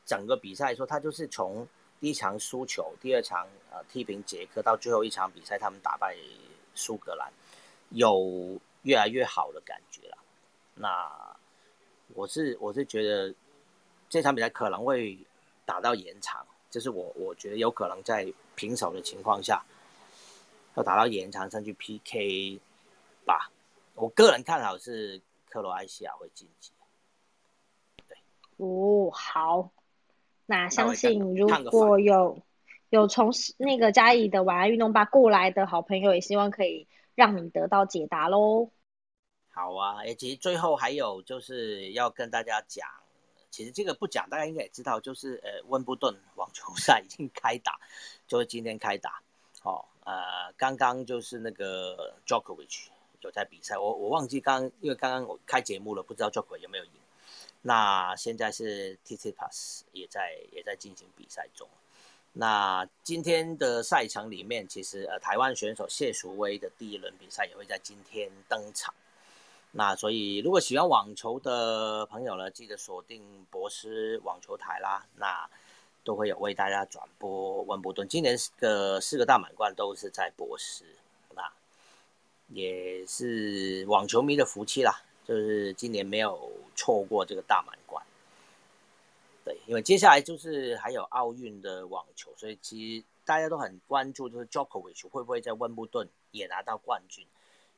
[0.09, 1.67] 整个比赛说，他就是从
[1.99, 6.17] 第一场输球，第二场呃踢平捷克，到最后一场比赛他们打败
[6.73, 7.31] 苏格兰，
[7.89, 10.17] 有越来越好的感觉了。
[10.73, 11.37] 那
[12.15, 13.31] 我是我是觉得
[14.09, 15.15] 这场比赛可能会
[15.63, 19.63] 打到延长，就是我我觉得有可能在平手的情况下，
[20.73, 22.59] 要打到延长上去 PK
[23.27, 23.51] 吧。
[23.93, 26.71] 我个人看好是克罗埃西亚会晋级。
[28.07, 28.17] 对，
[28.57, 29.69] 哦，好，
[30.49, 32.41] 那相信如果有
[32.89, 38.71] 有从那个嘉义的晚安运动吧过来的好朋友，也希望可以让你得到解答喽。
[39.51, 42.87] 好啊，以及最后还有就是要跟大家讲，
[43.51, 47.79] 其实这个不讲，大家应该也知道，就是呃温布顿网球赛已经开打，
[48.25, 49.21] 就是今天开打。
[49.61, 52.87] 哦，呃，刚刚就是那个 Djokovic
[53.21, 56.91] 有在比赛，我我忘记刚因为刚刚我开节目了，不知道 Djokovic 有没有赢。
[57.61, 61.67] 那现在是 t t p a s 也在也在进行比赛中。
[62.33, 68.93] 那今天的赛程里面，其实呃台湾选手谢淑薇的第一轮比赛也会在今天登场。
[69.71, 75.05] 那所以，如果喜欢网球的朋友呢，记得锁定博斯网球台啦。
[75.17, 75.49] 那
[76.01, 78.07] 都会有为大家转播温布顿。
[78.07, 80.85] 今年的四个大满贯都是在博斯，
[81.35, 81.51] 那
[82.47, 85.03] 也是网球迷的福气啦。
[85.27, 88.05] 就是今年没有错过这个大满贯。
[89.43, 97.25] 对，因为接下来就是还有奥运的网球，所以其实大家都很关注，就是 Jokovic 会不会在温布顿也拿到冠军。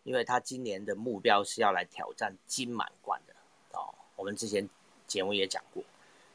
[0.04, 3.36] 因为他今年的目标是要来挑战金满贯的
[3.78, 4.68] 哦，我们之前
[5.06, 5.84] 节目也讲过，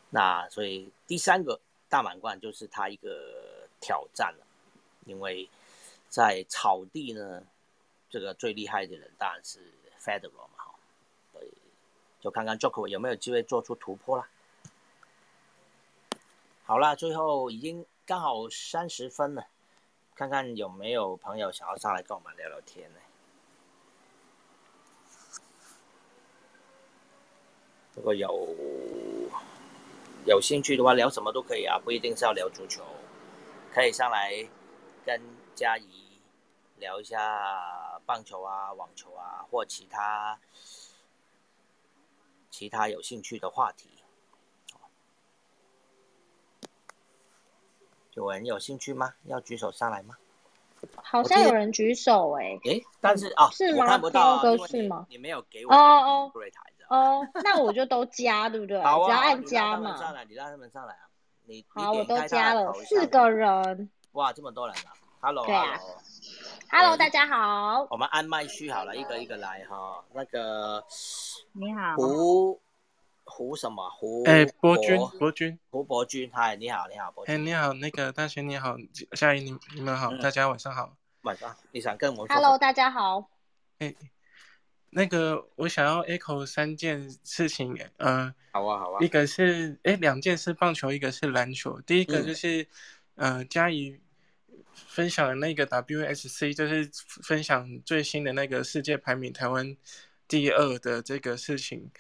[0.09, 4.47] 那所以第三个大满贯就是他一个挑战了，
[5.05, 5.49] 因为
[6.09, 7.43] 在草地呢，
[8.09, 9.59] 这个最厉害的人当然是
[10.01, 10.56] Federer 嘛，
[12.27, 14.27] 就看看 Joker 有没有机会做出突破啦。
[16.65, 19.47] 好啦，最后已经刚好三十分了，
[20.17, 22.99] 看看有没有朋友想要上来跟我们聊聊天呢？
[27.95, 28.57] 如果有
[30.25, 32.85] 有兴趣的话，聊什么都可以啊，不一定是要聊足球，
[33.73, 34.33] 可以上来
[35.05, 35.23] 跟
[35.55, 36.21] 佳怡
[36.79, 40.37] 聊一下棒球啊、网球啊，或其他
[42.51, 43.91] 其他有兴趣的话题。
[48.15, 49.15] 有人有兴趣吗？
[49.25, 50.17] 要举手上来吗？
[50.97, 53.87] 好像有人举手哎，哎，但是啊，是吗？
[53.87, 55.07] 看不到，是吗？
[55.09, 56.33] 你没有给我哦哦。
[56.89, 58.79] 哦，那我就都加，对不对？
[58.79, 59.97] 只要按加嘛。
[59.97, 61.09] 上来，你让他们上来啊！
[61.45, 63.91] 你好，我都加了四个人。
[64.13, 64.93] 哇，这么多人啊
[65.27, 65.77] ！Hello，对啊。
[66.71, 67.85] Hello，大家好。
[67.91, 70.05] 我们按麦序好了，一个一个来哈。
[70.15, 70.85] 那个
[71.51, 71.97] 你好。
[71.97, 72.61] 胡
[73.25, 73.91] 胡什么？
[73.91, 77.35] 胡哎，伯君，伯君，胡伯君，嗨，你好，你好，伯君。
[77.35, 78.77] 哎，你好，那个大贤你好，
[79.15, 80.97] 夏怡你你们好，大家晚上好。
[81.23, 83.29] 晚上，你想跟我？Hello，大家好。
[83.81, 83.93] 哎。
[84.91, 91.81] 那个，我想要 echo 三件事情，呃，好啊，好啊，一个是，哎，两件是棒球，一个是篮球。
[91.81, 92.69] 第一个就是，
[93.17, 94.01] 呃，嘉怡
[94.89, 96.91] 分享的那个 WSC，就是
[97.23, 99.77] 分享最新的那个世界排名，台湾
[100.29, 101.91] 第二的这个事情。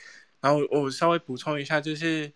[0.40, 2.30] 然后我稍微补充一下，就是，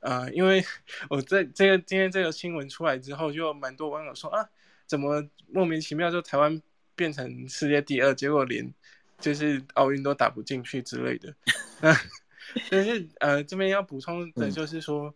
[0.00, 0.64] 呃，因为
[1.10, 4.48] 我在这个今天这个新闻出来之后，就蛮多网友说啊，
[4.86, 6.60] 怎么莫名其妙就台湾
[6.94, 8.72] 变成世界第二，结果连。
[9.20, 11.32] 就是奥运都打不进去之类的，
[11.80, 11.96] 那
[12.68, 15.14] 但是呃这边要补充的就是说，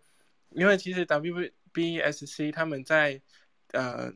[0.51, 3.21] 因为其实 WBSC 他们在
[3.73, 4.13] 呃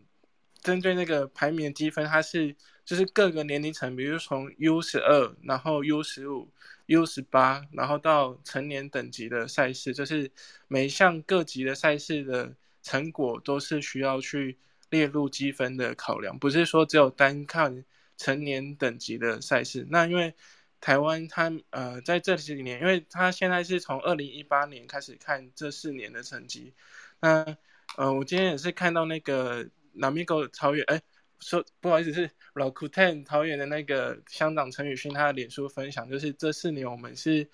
[0.62, 6.49] 针对那个排名积分，它是就是各个年龄层，比如从 U 十二，然后 U 十五、
[6.87, 10.31] U 十八，然后到成年等级的赛事，就是
[10.68, 14.59] 每一项各级的赛事的成果都是需要去
[14.90, 17.85] 列入积分的考量，不是说只有单看。
[18.23, 20.35] 成年等级的赛事，那因为
[20.79, 26.75] 台湾它呃在这几年，因为它现在是从二零一八年开始看这四年的成绩，
[27.20, 27.57] 那
[27.96, 31.00] 呃我今天也是看到那个南米狗桃园，哎
[31.40, 37.48] 说不好意思是老 Kuten 桃园的那个乡长陈宇勋他的脸书分享，就是这四年我们是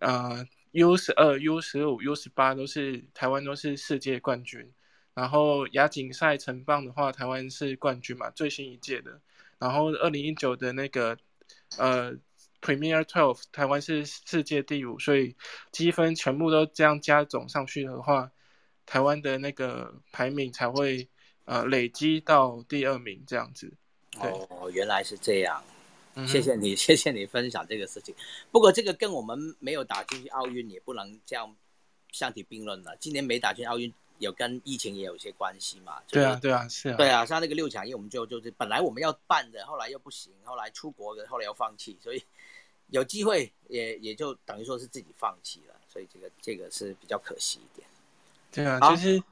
[0.00, 4.72] 呃 U 十二、U 十五、U 十八都是台湾都是世界冠军，
[5.14, 9.20] 然后亚锦赛成棒的话，台湾是冠军嘛，最新一届的。
[9.58, 11.16] 然后二零一九的那个
[11.76, 12.12] 呃
[12.60, 15.36] Premier Twelve，台湾是世界第五，所以
[15.70, 18.32] 积分全部都这样加总上去的话，
[18.86, 21.08] 台湾的那个排名才会
[21.50, 23.72] 呃累积到第二名这样子。
[24.18, 25.62] 哦，原来是这样，
[26.26, 28.14] 谢谢你，谢谢你分享这个事情。
[28.50, 31.56] 不过这个跟我们没有打进去奥运也不能这样
[32.12, 32.96] 相提并论了。
[33.00, 33.92] 今年没打进奥运。
[34.20, 35.94] 有跟疫情也有一些关系嘛？
[36.06, 36.96] 对啊，对啊，是啊。
[36.98, 42.22] 对啊，像那个六强，因为我们就就是本来我们要办的，后来又不行，后来出国的，后来又放弃，所以
[42.88, 47.88] 有机会也也就等于说是自己放弃了，所以这个这个是比较可惜一点。
[48.52, 49.22] 对啊，就是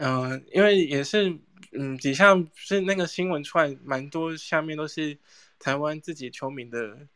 [0.00, 1.38] 嗯，因为也是，
[1.72, 5.16] 嗯，底下是那个新闻出来，蛮多下面都是
[5.58, 7.06] 台湾自己球迷的，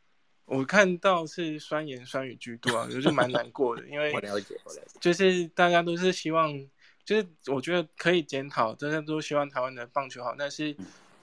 [0.44, 6.52] 我看到是酸言酸语居多啊，就是蛮难过的，因为我了解，我了解，就是大家都是希望，
[7.04, 10.76] 就是我觉得可以检讨，大家都希望台湾的棒球好，但是。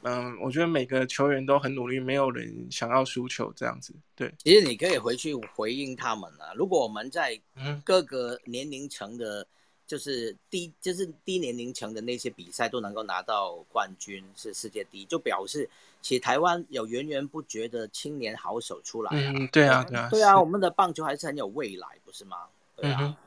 [0.03, 3.93] 嗯，我觉得每个球员都很努力，没有人想要输球这样子。
[4.15, 6.51] 对，其实你可以回去回应他们啊。
[6.55, 7.39] 如果我们在
[7.83, 9.45] 各个年龄层的，
[9.91, 15.69] 就是低，就是低年龄层的那些比赛都能够拿到冠军，是世界第一，就表示
[16.01, 19.11] 其实台湾有源源不绝的青年好手出来。
[19.13, 22.37] 嗯，对啊，对啊，对啊，我们的棒球还是很有未来，不是吗？
[22.77, 23.17] 对啊。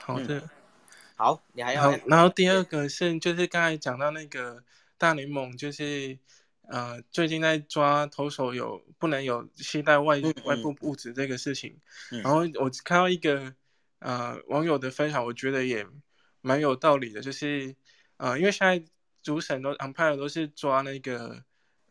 [0.00, 0.48] 好的，
[1.14, 1.94] 好，你还要。
[2.06, 4.64] 然后第二个是，就是刚才讲到那个。
[4.98, 6.16] 大联盟就是，
[6.68, 11.78] 呃，最近在抓投手有不能有携带外外部物质这个事情，
[12.22, 13.54] 然后我看到一个
[14.00, 15.86] 呃网友的分享，我觉得也
[16.40, 17.74] 蛮有道理的，就是
[18.16, 18.84] 呃，因为现在
[19.22, 21.42] 主审都 umpire 都是抓那个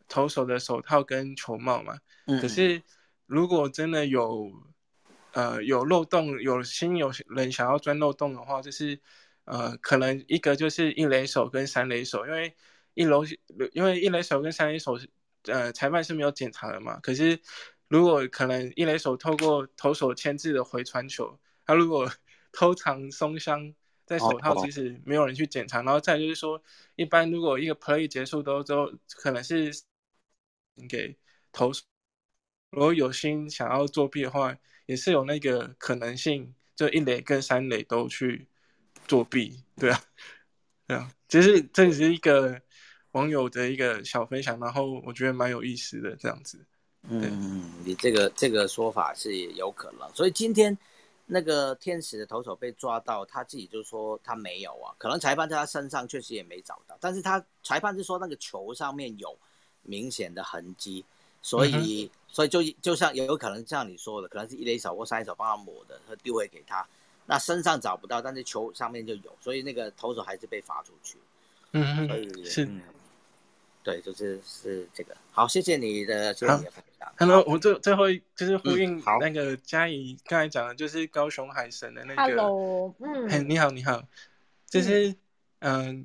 [0.08, 1.98] 投手的手套跟球帽嘛，
[2.40, 2.82] 可是
[3.26, 4.52] 如果真的有
[5.32, 8.98] 呃有漏洞，有心有人想要钻漏洞的话，就是
[9.44, 12.54] 呃可能一个就是一垒手跟三垒手，因为
[12.94, 13.24] 一楼，
[13.72, 15.06] 因为一垒手跟三垒手是，
[15.44, 16.98] 呃，裁判是没有检查的嘛。
[17.00, 17.38] 可是，
[17.88, 22.10] 如果可能一垒手透过投手牵制的回传球，他如果
[22.52, 23.74] 偷藏松香
[24.06, 25.82] 在手套，其实没有人去检查。
[25.82, 26.62] 然后再就是说，
[26.94, 29.70] 一般如果一个 play 结束都之后可能是
[30.88, 31.16] 给
[31.52, 31.84] 投诉，
[32.70, 38.46] 如果有心想要作弊的话，也是有那个可能性，就一垒跟三垒都去
[39.06, 40.02] 作弊，对啊，
[40.86, 42.62] 对啊，其实这是一个。
[43.12, 46.62] 网友的一个小分享，然后我觉得蛮有意思的这样子。
[47.08, 50.76] 嗯，你这个这个说法是有可能，所以今天
[51.26, 59.36] 那个天使的投手被抓到，他自己就说他没有啊，可能裁判在他身上确实也没找到，但是他裁判是说那个球上面有
[59.82, 61.04] 明显的痕迹，
[61.42, 66.86] 所以所以就就像也有可能像你说的，可能是一垒手或三垒手帮他抹的，他丢回给他，
[67.26, 71.18] 那身上找不到，但是球上面就有，所以那个投手还是被罚出去。
[71.72, 72.68] 嗯嗯，是。
[73.86, 75.16] 对，就是是这个。
[75.30, 77.12] 好，谢谢你的谢谢你的分享。
[77.16, 82.20] Hello，我最最后就是呼应那个嘉怡刚才讲的，就是高雄海神的那个。
[82.20, 84.02] Hello，嗯，你好，你好，
[84.68, 85.14] 就是
[85.60, 86.04] 嗯，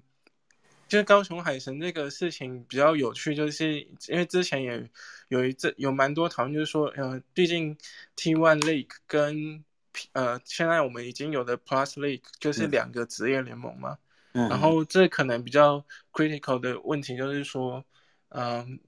[0.87, 4.87] 就是高雄海神这个事情比较有趣，就是因为之前也
[5.29, 7.75] 有一阵有蛮多讨论，就是说，呃，毕竟
[8.15, 9.63] T One League 跟
[10.11, 13.97] 呃现在我们已经有的 Plus League 就是两个职业联盟嘛。
[14.33, 17.83] 然后这可能比较 critical 的问题就是说，
[18.29, 18.79] 嗯，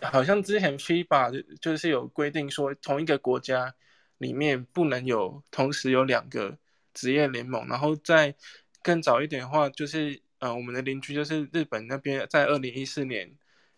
[0.00, 3.74] 好像之前 FIBA 就是有规定说，同一个国家
[4.16, 6.56] 里面不能有同时有两个
[6.94, 7.66] 职业联盟。
[7.68, 8.34] 然后在
[8.82, 13.30] 更早一点的话，就是呃，我们的邻居就是日本那边，在二零一四年，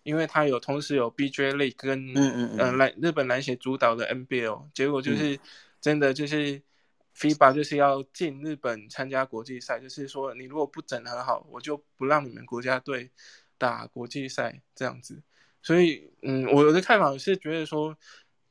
[0.05, 5.39] 因为他有同时有 BJ League 跟嗯嗯篮日本篮协主导的 NBL，结果就是
[5.81, 6.63] 真的就是。
[7.17, 13.11] FIBA 就是要进日本参加国际赛，就是说你如果不整合好，我就不让你们国家队
[13.59, 15.23] 打国际赛这样子。
[15.63, 17.95] 所以，嗯，我的看法是觉得说，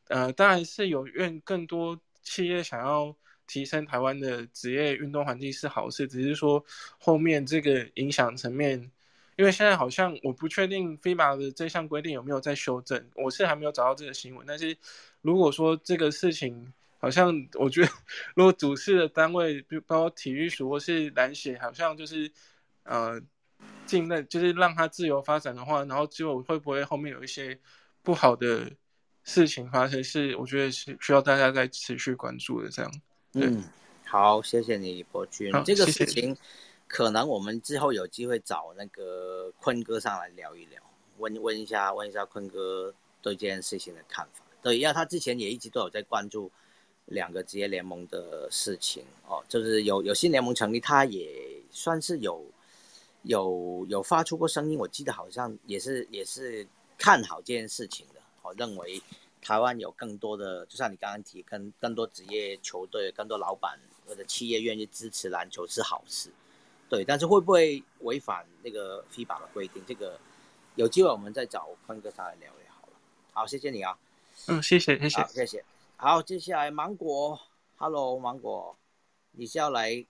[0.10, 3.16] 呃，当然是有愿更多企业想要
[3.48, 6.64] 提升台湾的职业运动环境是好事，只是说
[7.00, 8.92] 后面这个影响层面，
[9.38, 14.46] 因为现在好像我不确定 FIBA 的这项规定有没有在修正，我是还没有找到这个新闻。
[14.48, 14.78] 但是
[15.22, 17.90] 如果说这个事情，好像我觉得，
[18.36, 22.30] 如果主事的单位，比如包括体育署或是篮协，好像就是，
[22.84, 23.20] 呃，
[23.86, 27.58] 境内就是让他自由发展的话，然后之后会不会后面有一些
[28.04, 28.70] 不好的
[29.24, 30.04] 事情发生？
[30.04, 32.70] 是我觉得是需要大家在持续关注的。
[32.70, 32.92] 这样，
[33.36, 33.64] 嗯，
[34.06, 35.54] 好，谢谢你，博君。
[35.64, 36.36] 这个事情
[36.86, 40.84] 可能我们之后有机会找那个坤哥上来聊一聊，
[41.18, 44.44] 问问一下，问一下坤哥对这件事情的看法。
[44.62, 46.52] 对，因为他之前也一直都有在关注。
[47.10, 52.46] 两个职业联盟的事情哦，就是有有新联盟成立，他也算是有
[53.24, 54.78] 有有发出过声音。
[54.78, 59.02] 我记得好像也是也是看好这件事情的，我认为
[59.42, 66.30] 台湾有更多的，就像你刚刚提，跟更多职业球队、更多老板或者企业愿意支持篮球是好事。
[66.90, 69.84] 对，但是会不会违反那个 FIBA 的规定？
[69.88, 70.20] 这个
[70.76, 72.94] 有机会我们再找坤哥他来聊也好了。
[73.32, 73.98] 好，谢谢你啊。
[74.48, 75.64] 嗯，谢谢，谢谢，谢谢。
[76.02, 77.38] 好，接下来芒果
[77.76, 78.74] ，Hello，芒果，
[79.34, 80.06] 你是要来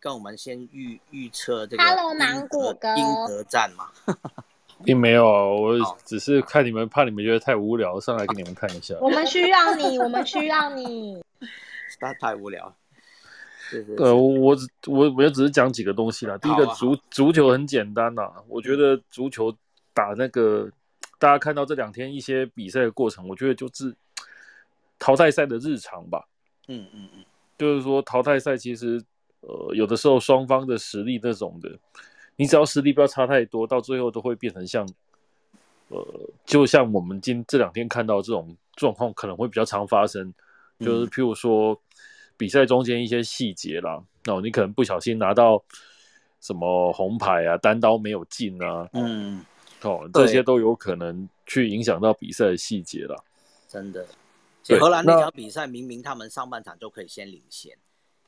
[0.00, 3.86] 跟我们先预预测这个 Hello 芒果哥英德战吗？
[4.84, 8.96] 并没有，我只是看你们，怕你们觉得太无聊，上来给你们看一下。
[9.00, 11.22] 我们需要你， 我们需要你。
[12.00, 12.74] 他太无聊。
[13.96, 16.36] 呃，我只我我也只是讲几个东西啦。
[16.38, 19.54] 第一个足足球很简单呐，我觉得足球
[19.94, 20.68] 打那个，
[21.20, 23.94] 大家看到这两天一些比赛的过程，我觉得就是
[24.98, 26.26] 淘汰赛的日常吧。
[26.68, 27.24] 嗯嗯嗯，
[27.56, 29.02] 就是说淘汰赛其实
[29.40, 31.78] 呃有的时候双方的实力那种的，
[32.36, 34.86] 你只要实力不要差太多，到最后都会变成像
[35.88, 40.34] 呃，就像我们今这两天看到这种状况，可能会比较常发生。
[40.78, 41.76] 就是譬如说，
[42.36, 45.60] 比赛中间一些细节啦，哦，你可能不小心拿到
[46.40, 49.44] 什么红牌啊，单刀没有进啊，嗯，
[49.82, 53.16] 哦，这些都有可能去影响到比赛的细节啦。
[53.66, 54.06] 真的，
[54.76, 57.78] 荷兰那场比赛明明他们上半场就可以先领先，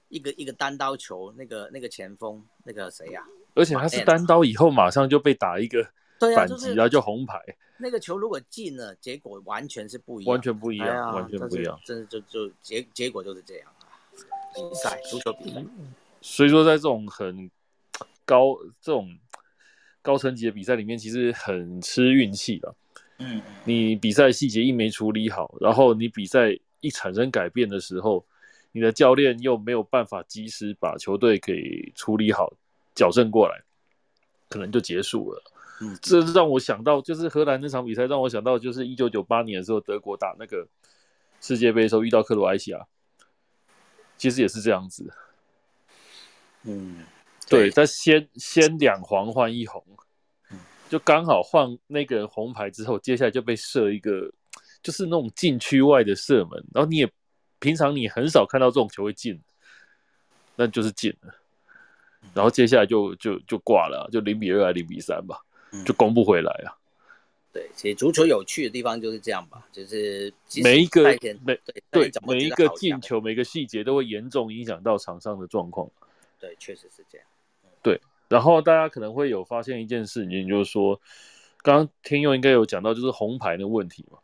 [0.08, 3.24] 一个一个单刀球，那个那个前锋那个谁呀？
[3.54, 5.90] 而且他是单刀以后马上就被打一个。
[6.34, 7.40] 反击啊，就红牌。
[7.78, 11.80] 那个球如果进了，结果完全是不一样，完全不一样，完全不一样。
[11.82, 13.88] 真的就就结结果就是这样啊。
[14.54, 15.64] 比赛足球比赛，
[16.20, 17.50] 所以说在这种很
[18.26, 19.18] 高这种
[20.02, 22.74] 高层级的比赛里面，其实很吃运气的。
[23.20, 28.26] 嗯，你比赛细节一没处理好，然后你比赛一产生改变的时候，
[28.72, 32.52] 你的教练又没有办法及时把球队给处理好、
[32.94, 33.62] 矫正过来，
[34.48, 35.42] 可能就结束了。
[35.82, 40.66] 嗯，这让我想到，就是荷兰那场比赛，让我想到就是一九九八年的时候，德国打那个
[41.40, 42.86] 世界杯的时候遇到克罗埃西亚，
[44.16, 45.12] 其实也是这样子。
[46.64, 47.04] 嗯，
[47.48, 49.82] 对，他先先两黄换一红，
[50.90, 54.30] 就刚好换那个人红牌之后，接下来就被射一个，
[54.82, 57.10] 就是那种禁区外的射门，然后你也
[57.60, 59.40] 平常你很少看到这种球会进，
[60.56, 61.34] 那就是进了，
[62.34, 65.40] 然后接下来就就就挂了，就零比二还零比三吧。
[65.86, 66.74] 就攻不回来啊！
[67.52, 70.34] 对，其实足球有趣的地方就是这样吧，就是
[70.64, 71.04] 每一个
[71.44, 71.56] 每
[71.92, 75.88] 对每一个进球，每个细节都会严重影响到场上的状况。
[76.40, 77.26] 对，确实是这样。
[77.80, 78.00] 对，
[78.30, 80.98] 然后大家可能会有发现一件事情，就是说，
[81.58, 84.18] 刚刚天佑应该有讲到，就是红牌的问题嘛。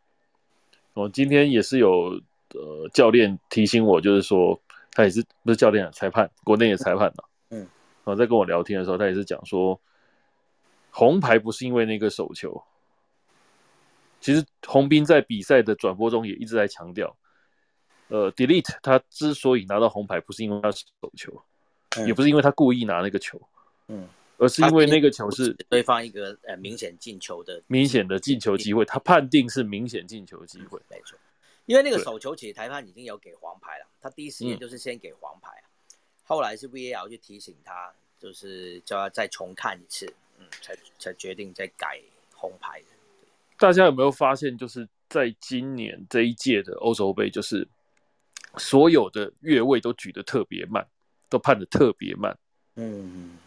[0.94, 2.18] 我今天也是有
[2.54, 4.58] 呃教练提醒我，就是说
[4.92, 7.24] 他也是不是教练啊，裁判，国内的裁判嘛。
[7.50, 9.78] 嗯，然后在跟我聊天的时候，他也是讲说。
[10.98, 12.64] 红牌不是因为那个手球，
[14.18, 17.14] 其实红兵在比赛的转播中也一直在强调，
[18.08, 20.82] 呃，delete 他之所以拿到红牌，不是因为他手
[21.14, 21.42] 球，
[22.06, 23.38] 也不是因为他故意拿那个球，
[23.88, 24.08] 嗯，
[24.38, 31.18] 而是因为那个球是对方一个呃明显进球的明显的进球机会，他判定是明显进球机会，没错，
[31.66, 35.50] 因为那个手球其实裁判已经有给黄牌了，他第一时间就是先给黄牌，
[36.24, 40.12] 后来是 VAR 去提醒他，就是叫他再重看一次。
[40.38, 41.98] 嗯，才才决定再改
[42.34, 42.86] 红牌的。
[43.58, 47.66] 大家有没有发现，就是在今年这一届的欧洲杯，就是
[48.58, 50.86] 所有的越位都举得特别慢，
[51.30, 52.38] 都判得特别慢。
[52.74, 53.38] 嗯，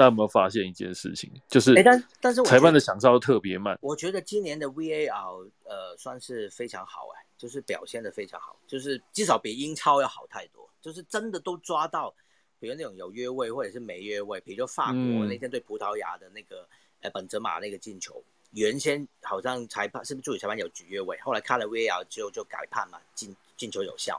[0.00, 1.30] 大家有没有发现一件事情？
[1.46, 3.78] 就是，但但是裁判的响哨特别慢。
[3.82, 12.14] 我觉得今年的 VAR 呃算是非常好哎，就是表现的非常好，就是至少比英超要好太多，就是真的都抓到。
[12.58, 16.66] 比如那种有越位或者是没越位，比如说法国那天对葡萄牙的那个
[17.02, 18.22] 呃本泽马那个进球，
[18.52, 24.18] 原先好像裁判是不是助理裁判有举越位，后来看了 VAR 之后就改判嘛，进进球有效。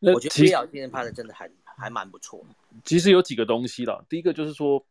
[0.00, 2.44] 我觉得 VAR 今天判的真的还还蛮不错。
[2.84, 4.84] 其实有几个东西啦，第一个就是说，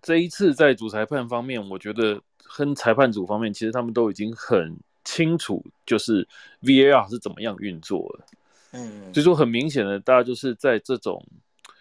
[0.00, 2.20] 这一次在主裁判方面，我觉得
[2.56, 6.26] 跟裁判组方面，其实他们都已经很清楚，就是
[6.62, 8.24] VAR 是怎么样运作的。
[8.72, 11.22] 嗯，所以说很明显的，大家就是在这种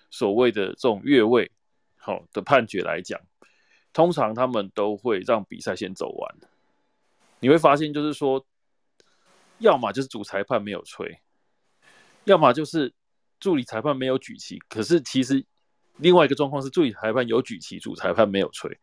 [0.10, 1.50] 所谓的这种越位
[1.96, 3.20] 好的判决来讲，
[3.94, 6.36] 通常他们都会让比赛先走完。
[7.40, 8.46] 你会发现，就是说，
[9.60, 11.20] 要么就是主裁判没有吹，
[12.26, 12.94] 要么就是
[13.40, 14.60] 助理裁判没有举旗。
[14.68, 15.44] 可是其实
[16.02, 18.78] 另外一个状况是，助理裁判有举旗，主裁判没有吹。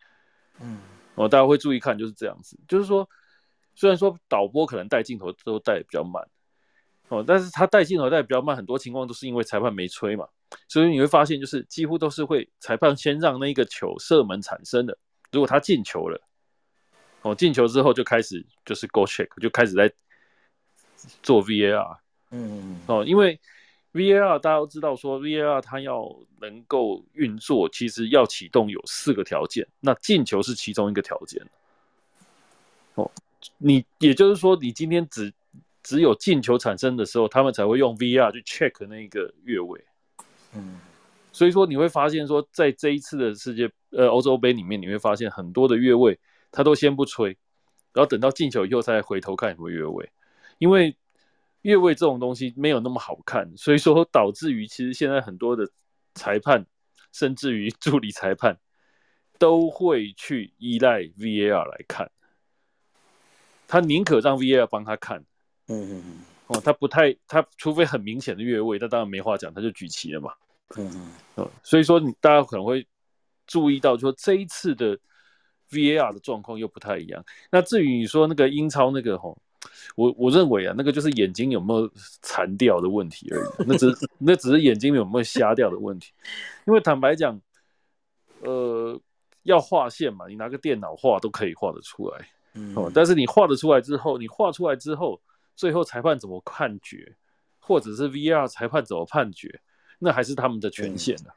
[0.60, 0.78] 嗯，
[1.16, 2.58] 哦，大家会注意看，就是这样子。
[2.66, 3.08] 就是说，
[3.74, 6.26] 虽然说导播可能带镜头都带比较慢。
[7.08, 10.28] 哦，但是他带镜头带比较慢，很多情况都是因为裁判没吹嘛，
[10.68, 14.98] 所以你会发现就是几乎都是会裁判先让那个球射门产生的，
[15.32, 16.20] 如果他进球了，
[17.22, 19.90] 哦，进球之后就开始就是 go check，就开始在
[21.22, 21.96] 做 VAR，
[22.30, 23.40] 嗯，哦，因为
[23.94, 31.42] VAR 大家都知道说 VAR 它要能够运作，其实要启动有四个条件，那进球是其中一个条件，
[32.94, 33.10] 哦，
[33.56, 35.32] 你也就是说你今天只
[35.82, 39.82] 只有进球产生的时候，他们才会用 VR 去 check 那个越位。
[40.54, 40.78] 嗯，
[41.32, 46.18] 所以说你会发现说，在这一次的世界呃欧洲杯里面，你会发现很多的越位，
[46.52, 47.28] 他都先不吹，
[47.92, 50.10] 然后等到进球以后再回头看有没有越位。
[50.58, 50.94] 因为
[51.68, 55.68] 越位这种东西没有那么好看，所以说导致于其实现在很多的
[56.14, 56.64] 裁判，
[57.12, 58.58] 甚至于助理裁判
[59.38, 62.10] 都会去依赖 VAR 来看，
[63.66, 65.18] 他宁可让 VAR 帮他看，
[65.66, 70.32] 嗯嗯嗯哦，他不太他除非很明显的越位，那当然没话讲，他就举旗了嘛。
[70.78, 72.86] 嗯嗯嗯，所以说你大家可能会
[73.46, 74.98] 注意到，说这一次的
[75.68, 77.22] VAR 的状况又不太一样。
[77.50, 79.36] 那至于你说那个英超那个吼，
[79.96, 81.90] 我我认为啊，那个就是眼睛有没有
[82.22, 83.86] 残掉的问题而已，那只
[84.18, 86.12] 那只是眼睛有没有瞎掉的问题。
[86.66, 87.40] 因为坦白讲，
[88.40, 89.00] 呃，
[89.42, 92.90] 要画线嘛，你拿个电脑画都可以画得出来嗯哦。
[92.94, 95.20] 但是你画得出来之后，你画出来之后，
[95.56, 97.16] 最后裁判怎么判决，
[97.58, 99.60] 或者是 VR 裁判怎么判决，
[99.98, 101.34] 那还是他们的权限啊。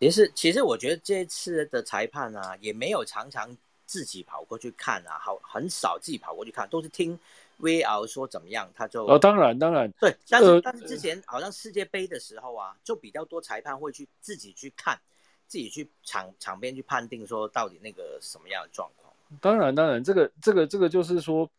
[0.00, 7.18] 其实其实我觉得这次的裁判啊，也没有常常自己跑过去看啊，好很少自己跑过去看，都是听
[7.58, 14.98] VR 说怎么样，他就哦，当然当然，对，但是、呃但是之前好像世界杯的时候啊，就比较多裁判会去自己去看，
[15.46, 19.12] 自己去场场边去判定说到底那个什么样的状况。
[19.40, 21.50] 当然，当然，这个这个这个就是说，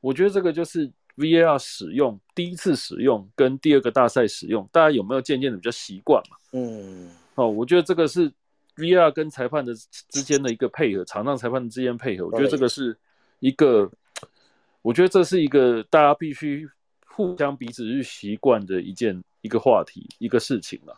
[0.00, 6.36] 我觉得这个就是 VAR 使用第一次使用跟第二个大赛使用，大家有没有渐渐的比较习惯嘛？
[6.52, 8.30] 嗯哦，我觉得这个是
[8.76, 9.74] VR 跟裁判的
[10.10, 12.96] 之间的一个配合，场上裁判之间配合，我觉得这个是
[13.40, 13.90] 一个，
[14.86, 16.64] 我觉得这是一个大家必须
[17.08, 20.96] 互相彼此去习惯的一件一个话题一个事情了。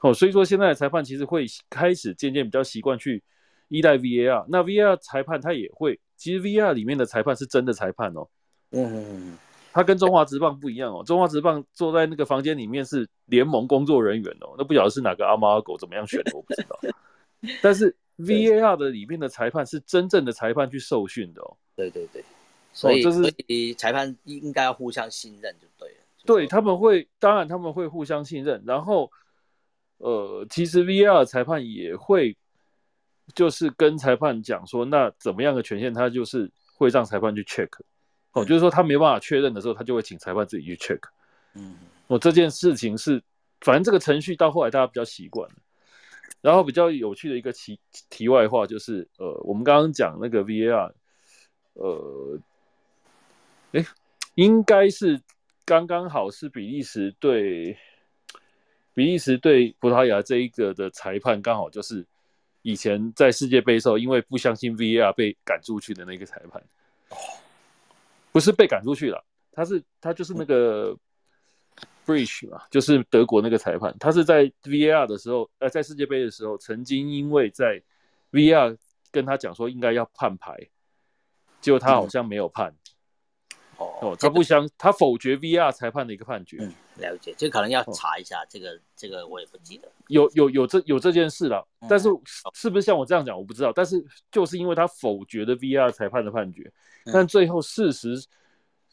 [0.00, 3.22] 哦，所以说现在的裁判其实会开始渐渐比较习惯去
[3.68, 8.26] 依赖 VAR，那 VAR 裁判他也会，其实 VAR 里面的裁判是真的裁判哦，
[8.70, 9.36] 嗯
[9.74, 16.78] 他跟中华职棒不一样哦，中华职棒坐在那个房间里面是联盟工作人员哦，那不晓得是哪个阿猫阿狗怎么样选的，我不知道。
[17.60, 22.24] 但是 VAR 的里面的裁判是真正的裁判去受训的哦，对对对，
[22.80, 25.96] 所以、这是所以裁判应该要互相信任就对了。
[26.16, 29.10] 就对他们会，当然他们会互相信任，然后
[29.96, 32.36] 呃，其实 VAR 裁判也会
[33.34, 37.68] 就是跟裁判讲说，那怎么样的权限，他就是会让裁判去 check。
[38.30, 41.00] 哦，就是说他没办法确认的时候，他就会请裁判自己去 check。
[41.54, 41.74] 嗯
[42.06, 43.20] 哦，这件事情是，
[43.60, 45.56] 反正这个程序到后来大家比较习惯了。
[46.40, 50.92] 然后比较有趣的一个题题外话就是，呃，我们刚刚讲那个 VAR，
[51.72, 52.38] 呃，
[53.72, 53.84] 哎，
[54.34, 55.20] 应该是
[55.64, 57.76] 刚刚好是比利时对
[58.94, 62.06] 比利时对葡萄牙这一个的裁判，刚好就是
[62.62, 66.62] 以前在世界杯时候，因为不相信 V R 被赶出去的那个裁判。
[67.10, 67.16] 哦
[68.30, 70.94] 不是被赶出去了，他是他就是那个
[72.04, 77.82] Bridge 嘛，就是德国那个裁判，他是在 VAR 的时候，呃，在世界杯的时候，曾经因为在
[78.30, 78.76] V R
[79.10, 80.68] 跟他讲说应该要判牌，
[81.60, 82.72] 结果他好像没有判，
[83.78, 89.88] 哦，他不相，他否决 VR 裁判的一个判决，嗯了解，这可能要查一下，这个这个我也不记得。
[90.08, 91.86] 有有有这有这件事了，嗯。
[91.88, 92.08] 但是
[92.54, 96.72] 是不是像我这样讲我不知道，但是就是因为他否决的 VR 裁判的判决，
[97.06, 97.12] 嗯。
[97.12, 98.20] 但最后事实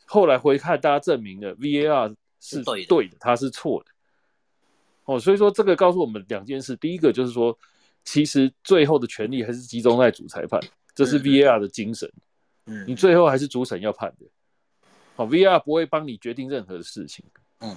[0.05, 3.17] 后来回看，大家证明了 VAR 是是对的。
[3.19, 3.91] 他是错的。
[5.05, 7.57] 哦，所以说这个告诉我们两件事，第一个就是说，
[8.03, 10.61] 其实最后的权利还是集中在主裁判，
[10.93, 12.11] 这是 VAR 的精神，
[12.67, 14.25] 嗯，你最后还是主审要判的。
[15.15, 17.23] 好，VR 不会帮你决定任何的事情。
[17.59, 17.75] 嗯，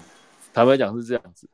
[0.52, 1.48] 坦白讲是这样子。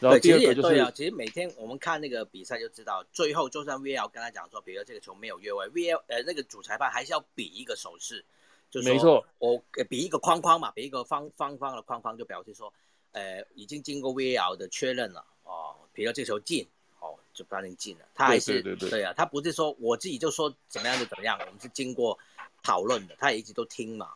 [0.00, 0.90] 然后，其实第二个就是也对啊。
[0.90, 8.24] 其实每天我们看那个比赛就知道，最后就算 VAR 跟他讲说，比如这个球没有越位，VAR 呃那个主裁判还是要比一个手势，
[8.70, 12.72] 就说没错，我呃比一个框框嘛，比一个方方方的框框，就表示说，
[13.12, 16.66] 呃已经经过 VAR 的确认了哦，比如这球进
[16.98, 22.18] 哦就判定进了，他还是对对对啊，他不是说我自己就说怎么样就怎么样，我们是经过
[22.62, 24.12] 讨论的，他也一直都听嘛。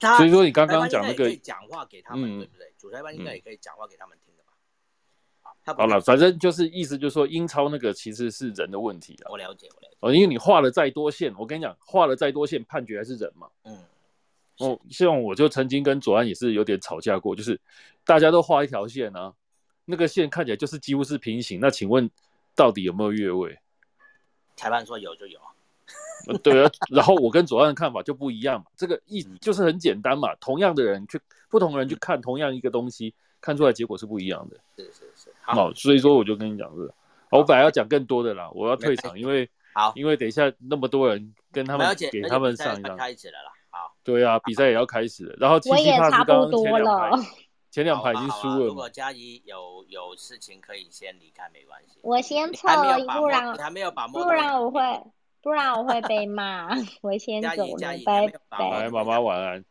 [0.00, 2.72] 他所以说你刚刚讲那个讲话给他们，嗯对不对？
[2.76, 5.74] 主裁判应该嗯也可以讲话给他们听的吧？
[5.74, 9.30] 好了，反正就是意思就是说，英超那个其实是人的问题了。
[9.30, 9.96] 我了解，我了解。
[10.00, 13.48] 哦，因为你画了再多线，我跟你讲，画了再多线，判决还是人嘛。
[13.64, 13.84] 嗯，
[14.58, 17.60] 哦，像我就曾经跟左岸也是有点吵架过，就是
[18.04, 19.32] 大家都画一条线啊，
[19.84, 22.10] 那个线看起来就是几乎是平行，那请问
[22.54, 23.56] 到底有没有越位？
[24.56, 25.38] 裁判说有就有。
[25.38, 25.46] 呃
[26.42, 34.56] 对啊， 然后我跟左岸的看法就不一样嘛，这个意嗯就是很简单嘛，同样的人去不同的人去看同样一个东西，看出来结果是不一样的。
[34.76, 36.94] 是是是，好，哦，所以说我就跟你讲这个，
[37.30, 43.52] 我本来要讲更多的啦，我要退场，因为好，因为等一下那么多人跟他们，给他们上一张，开始了啦。
[43.70, 47.22] 好，对啊，比赛也要开始了，然后七我也差不斯刚刚前多两了排，
[47.70, 51.98] 前两排已经输了如果，佳怡有有事情可以先离开，没关系。
[52.02, 54.80] 我先撤不然你还没有把摩不然我会
[55.46, 56.68] 不然我会被骂。
[57.02, 58.90] 我先走了，拜拜来，握。
[58.90, 59.60] 妈妈晚安。
[59.60, 59.64] 你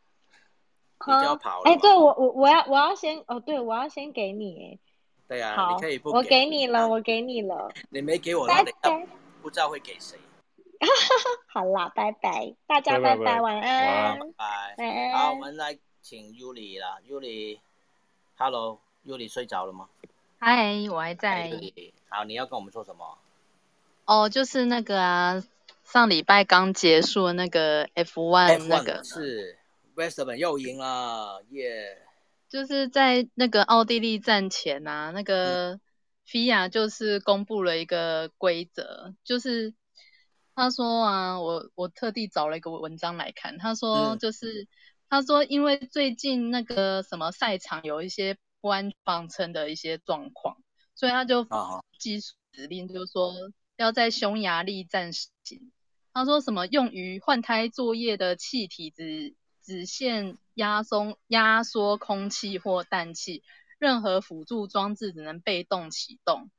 [1.06, 1.70] 就要跑了。
[1.70, 4.80] 哎，对我我我要我要先哦，对我要先给你哎。
[5.28, 7.70] 对啊，好，你可以不我给给你了，我给你了。
[7.90, 9.06] 你没给我，拜那拜。
[9.42, 10.18] 不知道会给谁。
[11.52, 14.26] 好啦，拜拜，大家拜拜，晚安，拜
[14.78, 14.80] 晚
[15.12, 15.12] 安。
[15.12, 19.90] 好，我们来请 Yuli 啦，Yuli，Hello，Yuli 睡着了吗？
[20.40, 21.52] 嗨，我还在。
[22.08, 23.18] 好，你要跟我们说什么？
[24.06, 25.44] 哦，就是那个啊，
[25.86, 29.58] 上礼拜刚结束的那个 F1 那个是。
[29.96, 32.02] Westman 又赢了，耶！
[32.50, 35.80] 就是在那个奥地利站前啊，那个
[36.28, 39.74] FIA 就是公布了一个规则，就是
[40.54, 44.68] 他说啊，我我特地找了一个文章来看，他说就是
[45.08, 50.58] 他说因为最近那个什么赛场有一些不安放撑的一些状况，
[50.94, 51.48] 所以他就
[51.98, 53.34] 基指令就是说
[53.78, 55.72] 要在匈牙利站行，
[56.16, 63.44] 他说什么用于换胎作业的气体只只限压松压缩空气或氮气，
[63.80, 66.50] 任何辅助装置只能被动启动。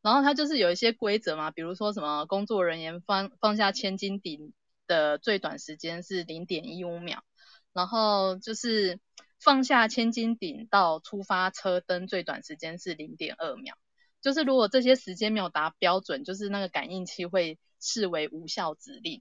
[0.00, 4.54] 然后它就是有一些规则嘛，比如说什么工作人员放放下千斤顶
[4.86, 7.22] 的最短时间是零点一五秒，
[7.74, 8.98] 然后就是
[9.38, 13.76] 放下千斤顶到出发车灯最短时间是零点二秒。
[14.22, 19.20] 就是如果这些时间没有达标准，就是那个感应器会视为无效指令。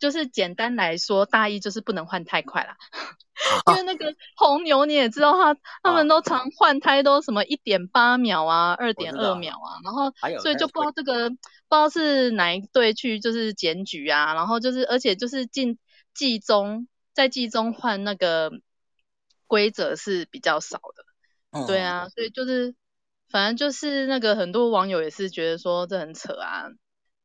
[0.00, 2.76] 就是简单来说，大意就是不能换太快啦。
[3.66, 11.40] 因为那个红牛你也知道，他他们都常换胎都什么一点八秒啊，二点二秒啊，然后所以就不知道这个不知
[11.70, 15.80] 道是哪一队去就是检举啊，然后就是而且就是进
[16.14, 18.52] 季中在季中换那个
[19.48, 22.76] 规则是比较少的，对啊，所以就是
[23.28, 26.68] 反正就是那个很多网友也是觉得说这很扯啊。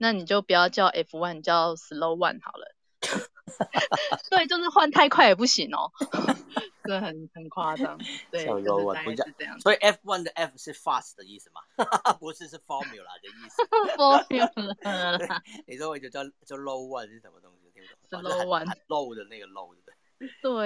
[0.04, 2.76] 那你就不要叫 F one，叫 Slow one 好了。
[4.30, 5.90] 对，就是换太快也不行哦，
[6.84, 7.98] 这很很夸张。
[8.30, 9.58] 对，Slow one 不叫这样。
[9.62, 11.62] 所以 F one 的 F 是 fast 的意思吗？
[12.20, 13.64] 不是，是 formula 的意思。
[13.96, 15.42] formula。
[15.66, 17.72] 你说我就叫叫 low one 是什么东西？
[17.74, 18.22] 听不懂。
[18.22, 19.74] Slow one，low 的那个 low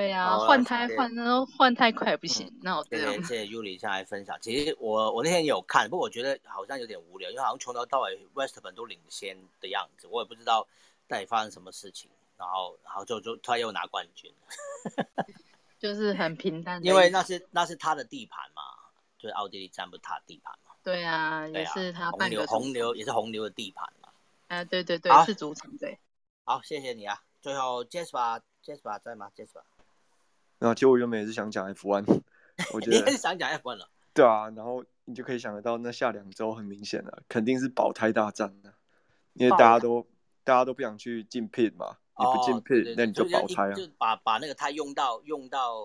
[0.09, 3.13] 呀，换胎换那换太快也不行，那我这样。
[3.23, 4.37] 谢谢 Yuli 下来分享。
[4.41, 10.67] 其实我我那天有看，不过我觉得好像有点无聊，因为好像从头到尾 Westman 都领先的样子，我也不知道
[11.07, 12.09] 到底发生什么事情。
[12.37, 14.31] 然后然后就就突然又拿冠军，
[15.79, 16.79] 就是很平淡。
[16.85, 18.61] 因为那是那是他的地盘嘛，
[19.17, 20.75] 就是奥地利站不是他的地盘嘛。
[20.83, 24.09] 对啊，也是他红牛红牛也是红牛的地盘嘛。
[24.49, 25.97] 啊，对对对，是主场对。
[26.43, 27.19] 好，谢谢你啊。
[27.47, 28.41] 最后 Jasper。
[28.61, 29.61] Jasper 在吗？Jasper，
[30.59, 32.03] 那其实我原本也是想讲 F1，
[32.73, 33.89] 我觉得你是想讲 F1 了。
[34.13, 38.73] 对啊，然后你就可以想得到，那下两周很明显了，肯定是保胎大战的，
[39.31, 40.05] 因为大家都
[40.43, 45.81] 大家都不想去进 pit 嘛，你不进 pit，那你就保胎啊，就把把那个胎用到用到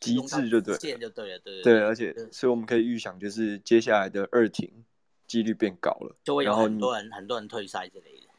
[0.00, 4.84] 极致就对，就对了，对对，而且所以我们可以预想，就是接下来的二停
[5.28, 8.31] 几率变高了，就会有很多人很多人退赛之类的。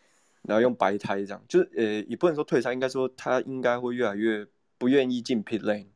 [0.44, 4.46] 然后用白胎这样，就是呃，也不能说退赛，应该说他应该会越来越
[4.78, 5.88] 不愿意进 pit lane。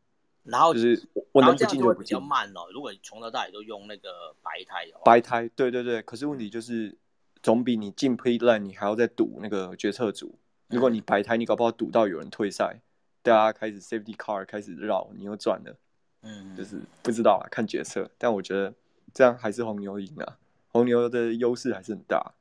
[0.44, 2.04] 然后就是我能不进就不进。
[2.04, 5.02] 比较慢哦，如果从头到尾都用那个白胎的话。
[5.04, 6.02] 白胎，对对对。
[6.04, 6.98] 可是问题就是，
[7.44, 10.40] 总比你进 pit lane 你还要再赌那个决策组。
[10.70, 12.80] 如果你白胎，你搞不好赌到有人退赛，
[13.22, 15.76] 大家开始 safety car 开始绕，你又赚了。
[16.22, 16.56] 嗯。
[16.56, 18.10] 就是不知道啊，看决策。
[18.18, 18.74] 但我觉得
[19.14, 20.38] 这样还是红牛赢啊，
[20.70, 22.34] 红牛的优势还是很大。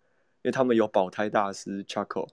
[0.47, 2.29] 因为他们有保胎大师 Chaco，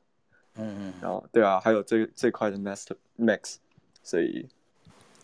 [0.54, 3.56] 嗯嗯，然后对啊，还有这这块的 Master Max，
[4.04, 4.48] 所以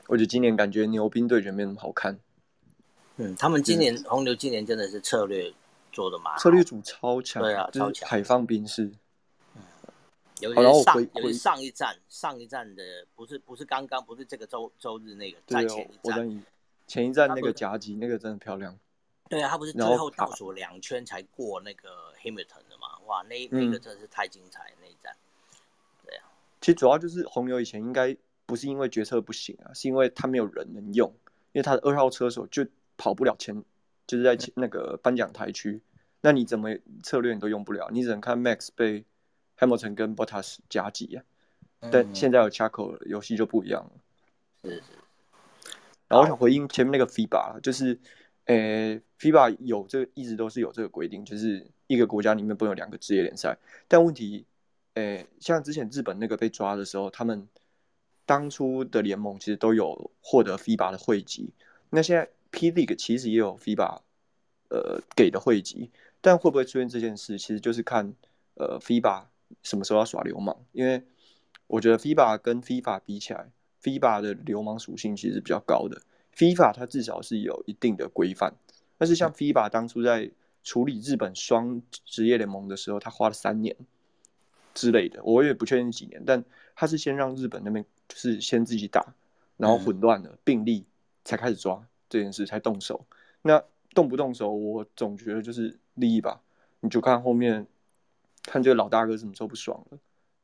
[0.08, 2.18] 我觉得今年感觉牛兵对决没那么好看。
[3.18, 5.54] 嗯，他们今年红牛今年真的是策略
[5.92, 8.92] 做的嘛，策略组超强，对啊，超强，海放兵士。
[9.54, 9.62] 嗯，
[10.40, 12.84] 有一上有上一站上一站的
[13.14, 16.44] 不是不是刚刚不是这个周周日那个，在前一站，
[16.88, 18.76] 前一站那个夹击那个真的漂亮。
[19.30, 21.88] 对啊，他不是最后倒数两圈才过那个
[22.24, 22.64] Hamilton
[23.10, 25.16] 哇，那那个真的是太精彩那一站。
[26.06, 26.30] 对啊，
[26.62, 31.12] 其实主要就是红牛以前应该不是因为决策不行啊，是因为他没有人能用，
[31.52, 33.64] 因为他的二号车手就跑不了前，
[34.06, 35.82] 就是在那个颁奖台区，
[36.22, 36.70] 那你怎么
[37.02, 39.04] 策略你都用不了，你只能看 Max 被
[39.58, 41.24] Hamilton 跟 Bottas 夹击啊。
[41.92, 43.92] 但现在有 Chaco 游戏就不一样了。
[44.64, 44.84] 是是。
[46.08, 48.00] 然后我想回应前面那个 FIBA，就是。
[48.46, 53.58] 诶，FIBA 有这个一直都是有这个规定，就是一个国家里面不能有两个职业联赛。
[53.88, 54.46] 但问题，
[54.94, 57.48] 诶，像之前日本那个被抓的时候，他们
[58.28, 61.52] 当初的联盟其实都有获得 FIBA 的会籍。
[61.90, 64.02] 那现在 P League 其实也有 FIBA
[64.70, 65.90] 呃给的会籍，
[66.22, 68.14] 但会不会出现这件事，其实就是看
[68.54, 69.24] 呃 FIBA
[69.64, 70.56] 什么时候要耍流氓。
[70.72, 71.02] 因为
[71.66, 73.50] 我觉得 FIBA 跟 FIFA 比起来
[73.82, 76.00] ，FIBA 的流氓属性其实比较高的
[76.36, 78.54] ，FIFA 它至少是有一定的规范，
[79.00, 80.30] 但是像 FIBA 当初在
[80.64, 83.76] 处理日本双职业联盟的时候，他花了三年
[84.74, 86.44] 之类的，我也不确定几年，但
[86.76, 89.14] 他是先让日本那边就是先自己打，
[89.58, 90.86] 然后混乱了并立
[91.24, 93.06] 才开始抓这件事才动手，
[93.42, 96.42] 那动不动手，我总觉得就是利益吧，
[96.82, 97.66] 你就看后面
[98.44, 99.98] 看这个老大哥什么时候不爽了。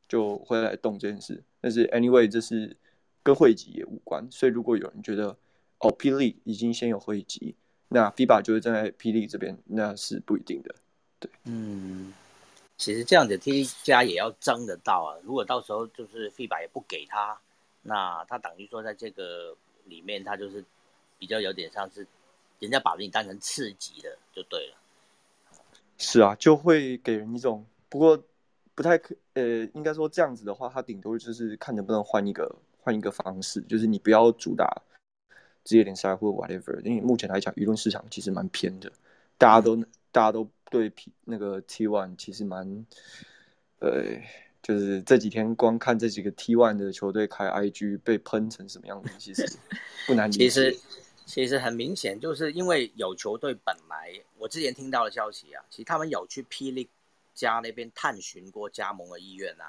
[0.07, 2.77] 就会来动这件事，但是 anyway 这是
[3.23, 5.35] 跟会籍也无关，所以如果有人觉得
[5.79, 7.55] 哦霹雳已经先有会籍，
[7.89, 10.75] 那 FIBA 就会站在霹雳这边，那是不一定的。
[11.19, 12.13] 对，嗯，
[12.77, 17.39] 其实这样子 T 加也要争得到啊，如果到时候就是 FIBA 也不给他，
[17.81, 19.55] 那他等于说在这个
[19.85, 20.63] 里面他就是
[21.17, 22.05] 比较有点像是
[22.59, 24.75] 人家把你当成次级的就对了。
[25.97, 28.21] 是啊，就会给人一种不过。
[28.77, 34.81] 不太可，呃，应该说这样子的话，他顶多就是看能不能换一个换一个方式，就是你不要主打
[35.65, 38.89] 职业联赛或 whatever，因为目前来讲，舆论市场其实蛮偏的，
[39.37, 39.75] 大家都
[40.13, 42.85] 大家都对 P 那个 T one 其实蛮，
[43.79, 44.03] 呃，
[44.63, 49.45] 就是这几天光看这几个 T one 的球队开 IG 被喷成什么样子，其实
[50.07, 50.39] 不难理解。
[50.39, 50.77] 其实
[51.25, 56.87] 其实很明显，就是因为有球队本来我之前听到的消息啊，其实他们有去霹雳。
[57.35, 59.65] 家那边探寻过加盟的意愿呐，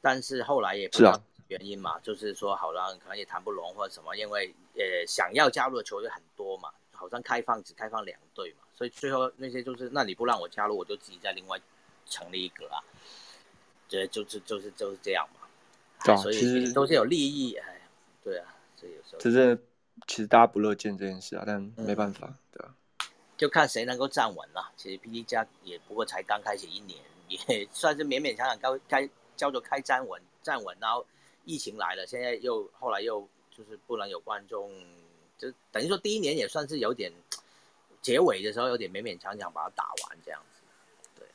[0.00, 11.60] 但是后来也不知道原因嘛，就是说好像可能也谈不拢或者什么，因为呃想要加入的球队很多嘛，好像开放只开放两队嘛，所以最后那些就是那你不让我加入，我就自己再另外
[12.06, 12.82] 成立一个啊，
[13.88, 17.80] 这就是就是就是这样嘛，所以都是有利益，哎，
[18.22, 19.56] 对啊，所以有时候就是
[20.06, 22.74] 其实大家不乐见这件事啊，但没办法，对啊。
[23.36, 24.70] 就看谁能够站稳了。
[24.76, 30.76] 其实 P D 加也不过才刚开始一年，也算是勉勉强强该该叫做开站稳站稳。
[30.80, 31.04] 然后
[31.44, 34.70] 疫情来了，现在又后来又就是不能有观众，
[35.38, 37.12] 就等于说第一年也算是有点
[38.00, 40.60] 结尾的时候有点勉勉强强把它打完这样子。
[41.18, 41.26] 对，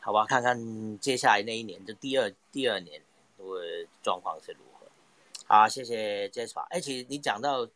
[0.00, 3.00] 好吧，看看接下来那一年就第二第二年
[3.38, 4.86] 的状况是如何。
[5.46, 6.60] 好，谢谢 Jasper。
[6.70, 7.68] 哎，其实你讲到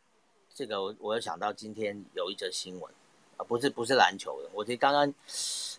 [0.53, 2.93] 这个，我我有想到今天有一则新闻。
[3.37, 5.13] 啊，不是不是篮球的，我其实刚刚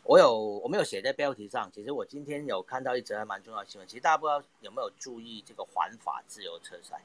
[0.09, 1.71] 我有我没有写在标题上。
[1.73, 3.89] 其实我今天有看到一则还蛮重要的新闻。
[3.89, 7.01] 其实大家不知道有没有注意这个环法自由车赛？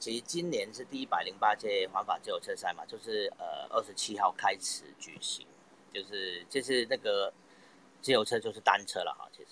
[0.00, 5.46] 其实今年是第一百零八届环法自由车赛嘛，就是呃二十七号开始举行，
[5.94, 7.32] 就是就是那个
[8.00, 9.28] 自由车就是单车了哈。
[9.30, 9.50] 其实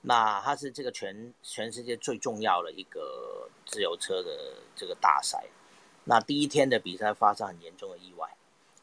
[0.00, 5.46] 那它是这个全全世界最重要的一个自由车的这个大赛。
[6.02, 8.28] 那第一天的比赛发生很严重的意外。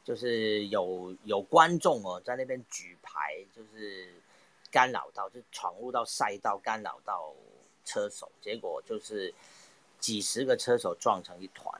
[0.04, 4.12] 就是有有观众哦，在那边举牌，就是
[4.72, 7.32] 干扰到，就闯入到赛道，干扰到
[7.86, 9.32] 车手，结果就是
[9.99, 11.80] 几十个车手撞成一团，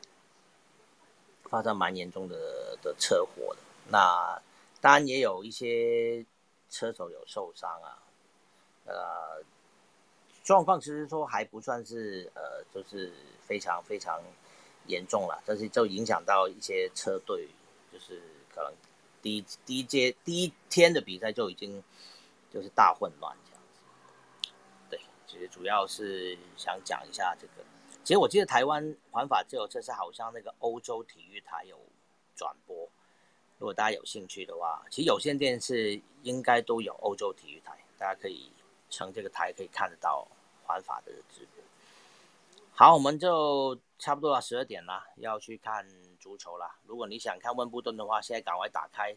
[1.46, 3.62] 发生蛮严重的的车祸的。
[3.90, 4.40] 那
[4.80, 6.24] 当然也有一些
[6.70, 8.04] 车手有受伤啊，
[8.86, 9.44] 呃，
[10.44, 13.12] 状况其实说还不算是呃，就是
[13.48, 14.22] 非常非常
[14.86, 17.50] 严重了，但是就影响到一些车队。
[17.92, 18.22] 就是
[18.54, 18.74] 可能
[19.22, 21.84] 第一第一阶第一天的比赛就已经
[22.50, 24.50] 就是大混乱这样子，
[24.90, 27.54] 对，其实主要是想讲一下这个。
[28.04, 31.78] 其实我记得台湾环法自由车是好像那个欧洲体育台有
[32.36, 32.90] 转播，
[33.60, 38.52] 如果大家有兴趣的话，其实有线电视应该都有欧洲体育台，大家可以
[38.90, 40.28] 乘这个台可以看得到
[40.66, 41.64] 环法的直播。
[42.74, 45.88] 好，我们就差不多了，十二点了，要去看。
[46.22, 49.14] 足球啦，如果你想看温布顿的话，现在赶快打开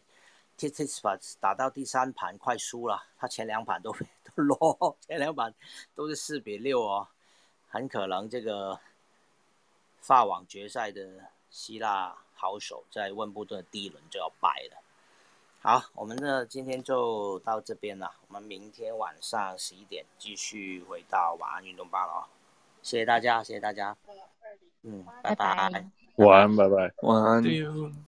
[0.57, 3.93] t i t s p a 打到第三盘快输了，他前两盘都
[4.35, 5.53] 都落，前两盘
[5.93, 7.07] 都是四比六哦，
[7.69, 8.79] 很可能这个
[10.01, 14.81] 法网决赛的希腊好手在温布顿的第一轮就要败了。
[15.61, 22.21] 好，我们呢今天就到这边了，我们明天晚上十一点继续回到晚安运动吧了哦，
[22.81, 23.97] 谢谢大家，谢谢大家，
[24.83, 26.04] 嗯，拜拜。
[26.15, 26.93] 晚安，拜拜。
[27.01, 27.43] 晚安。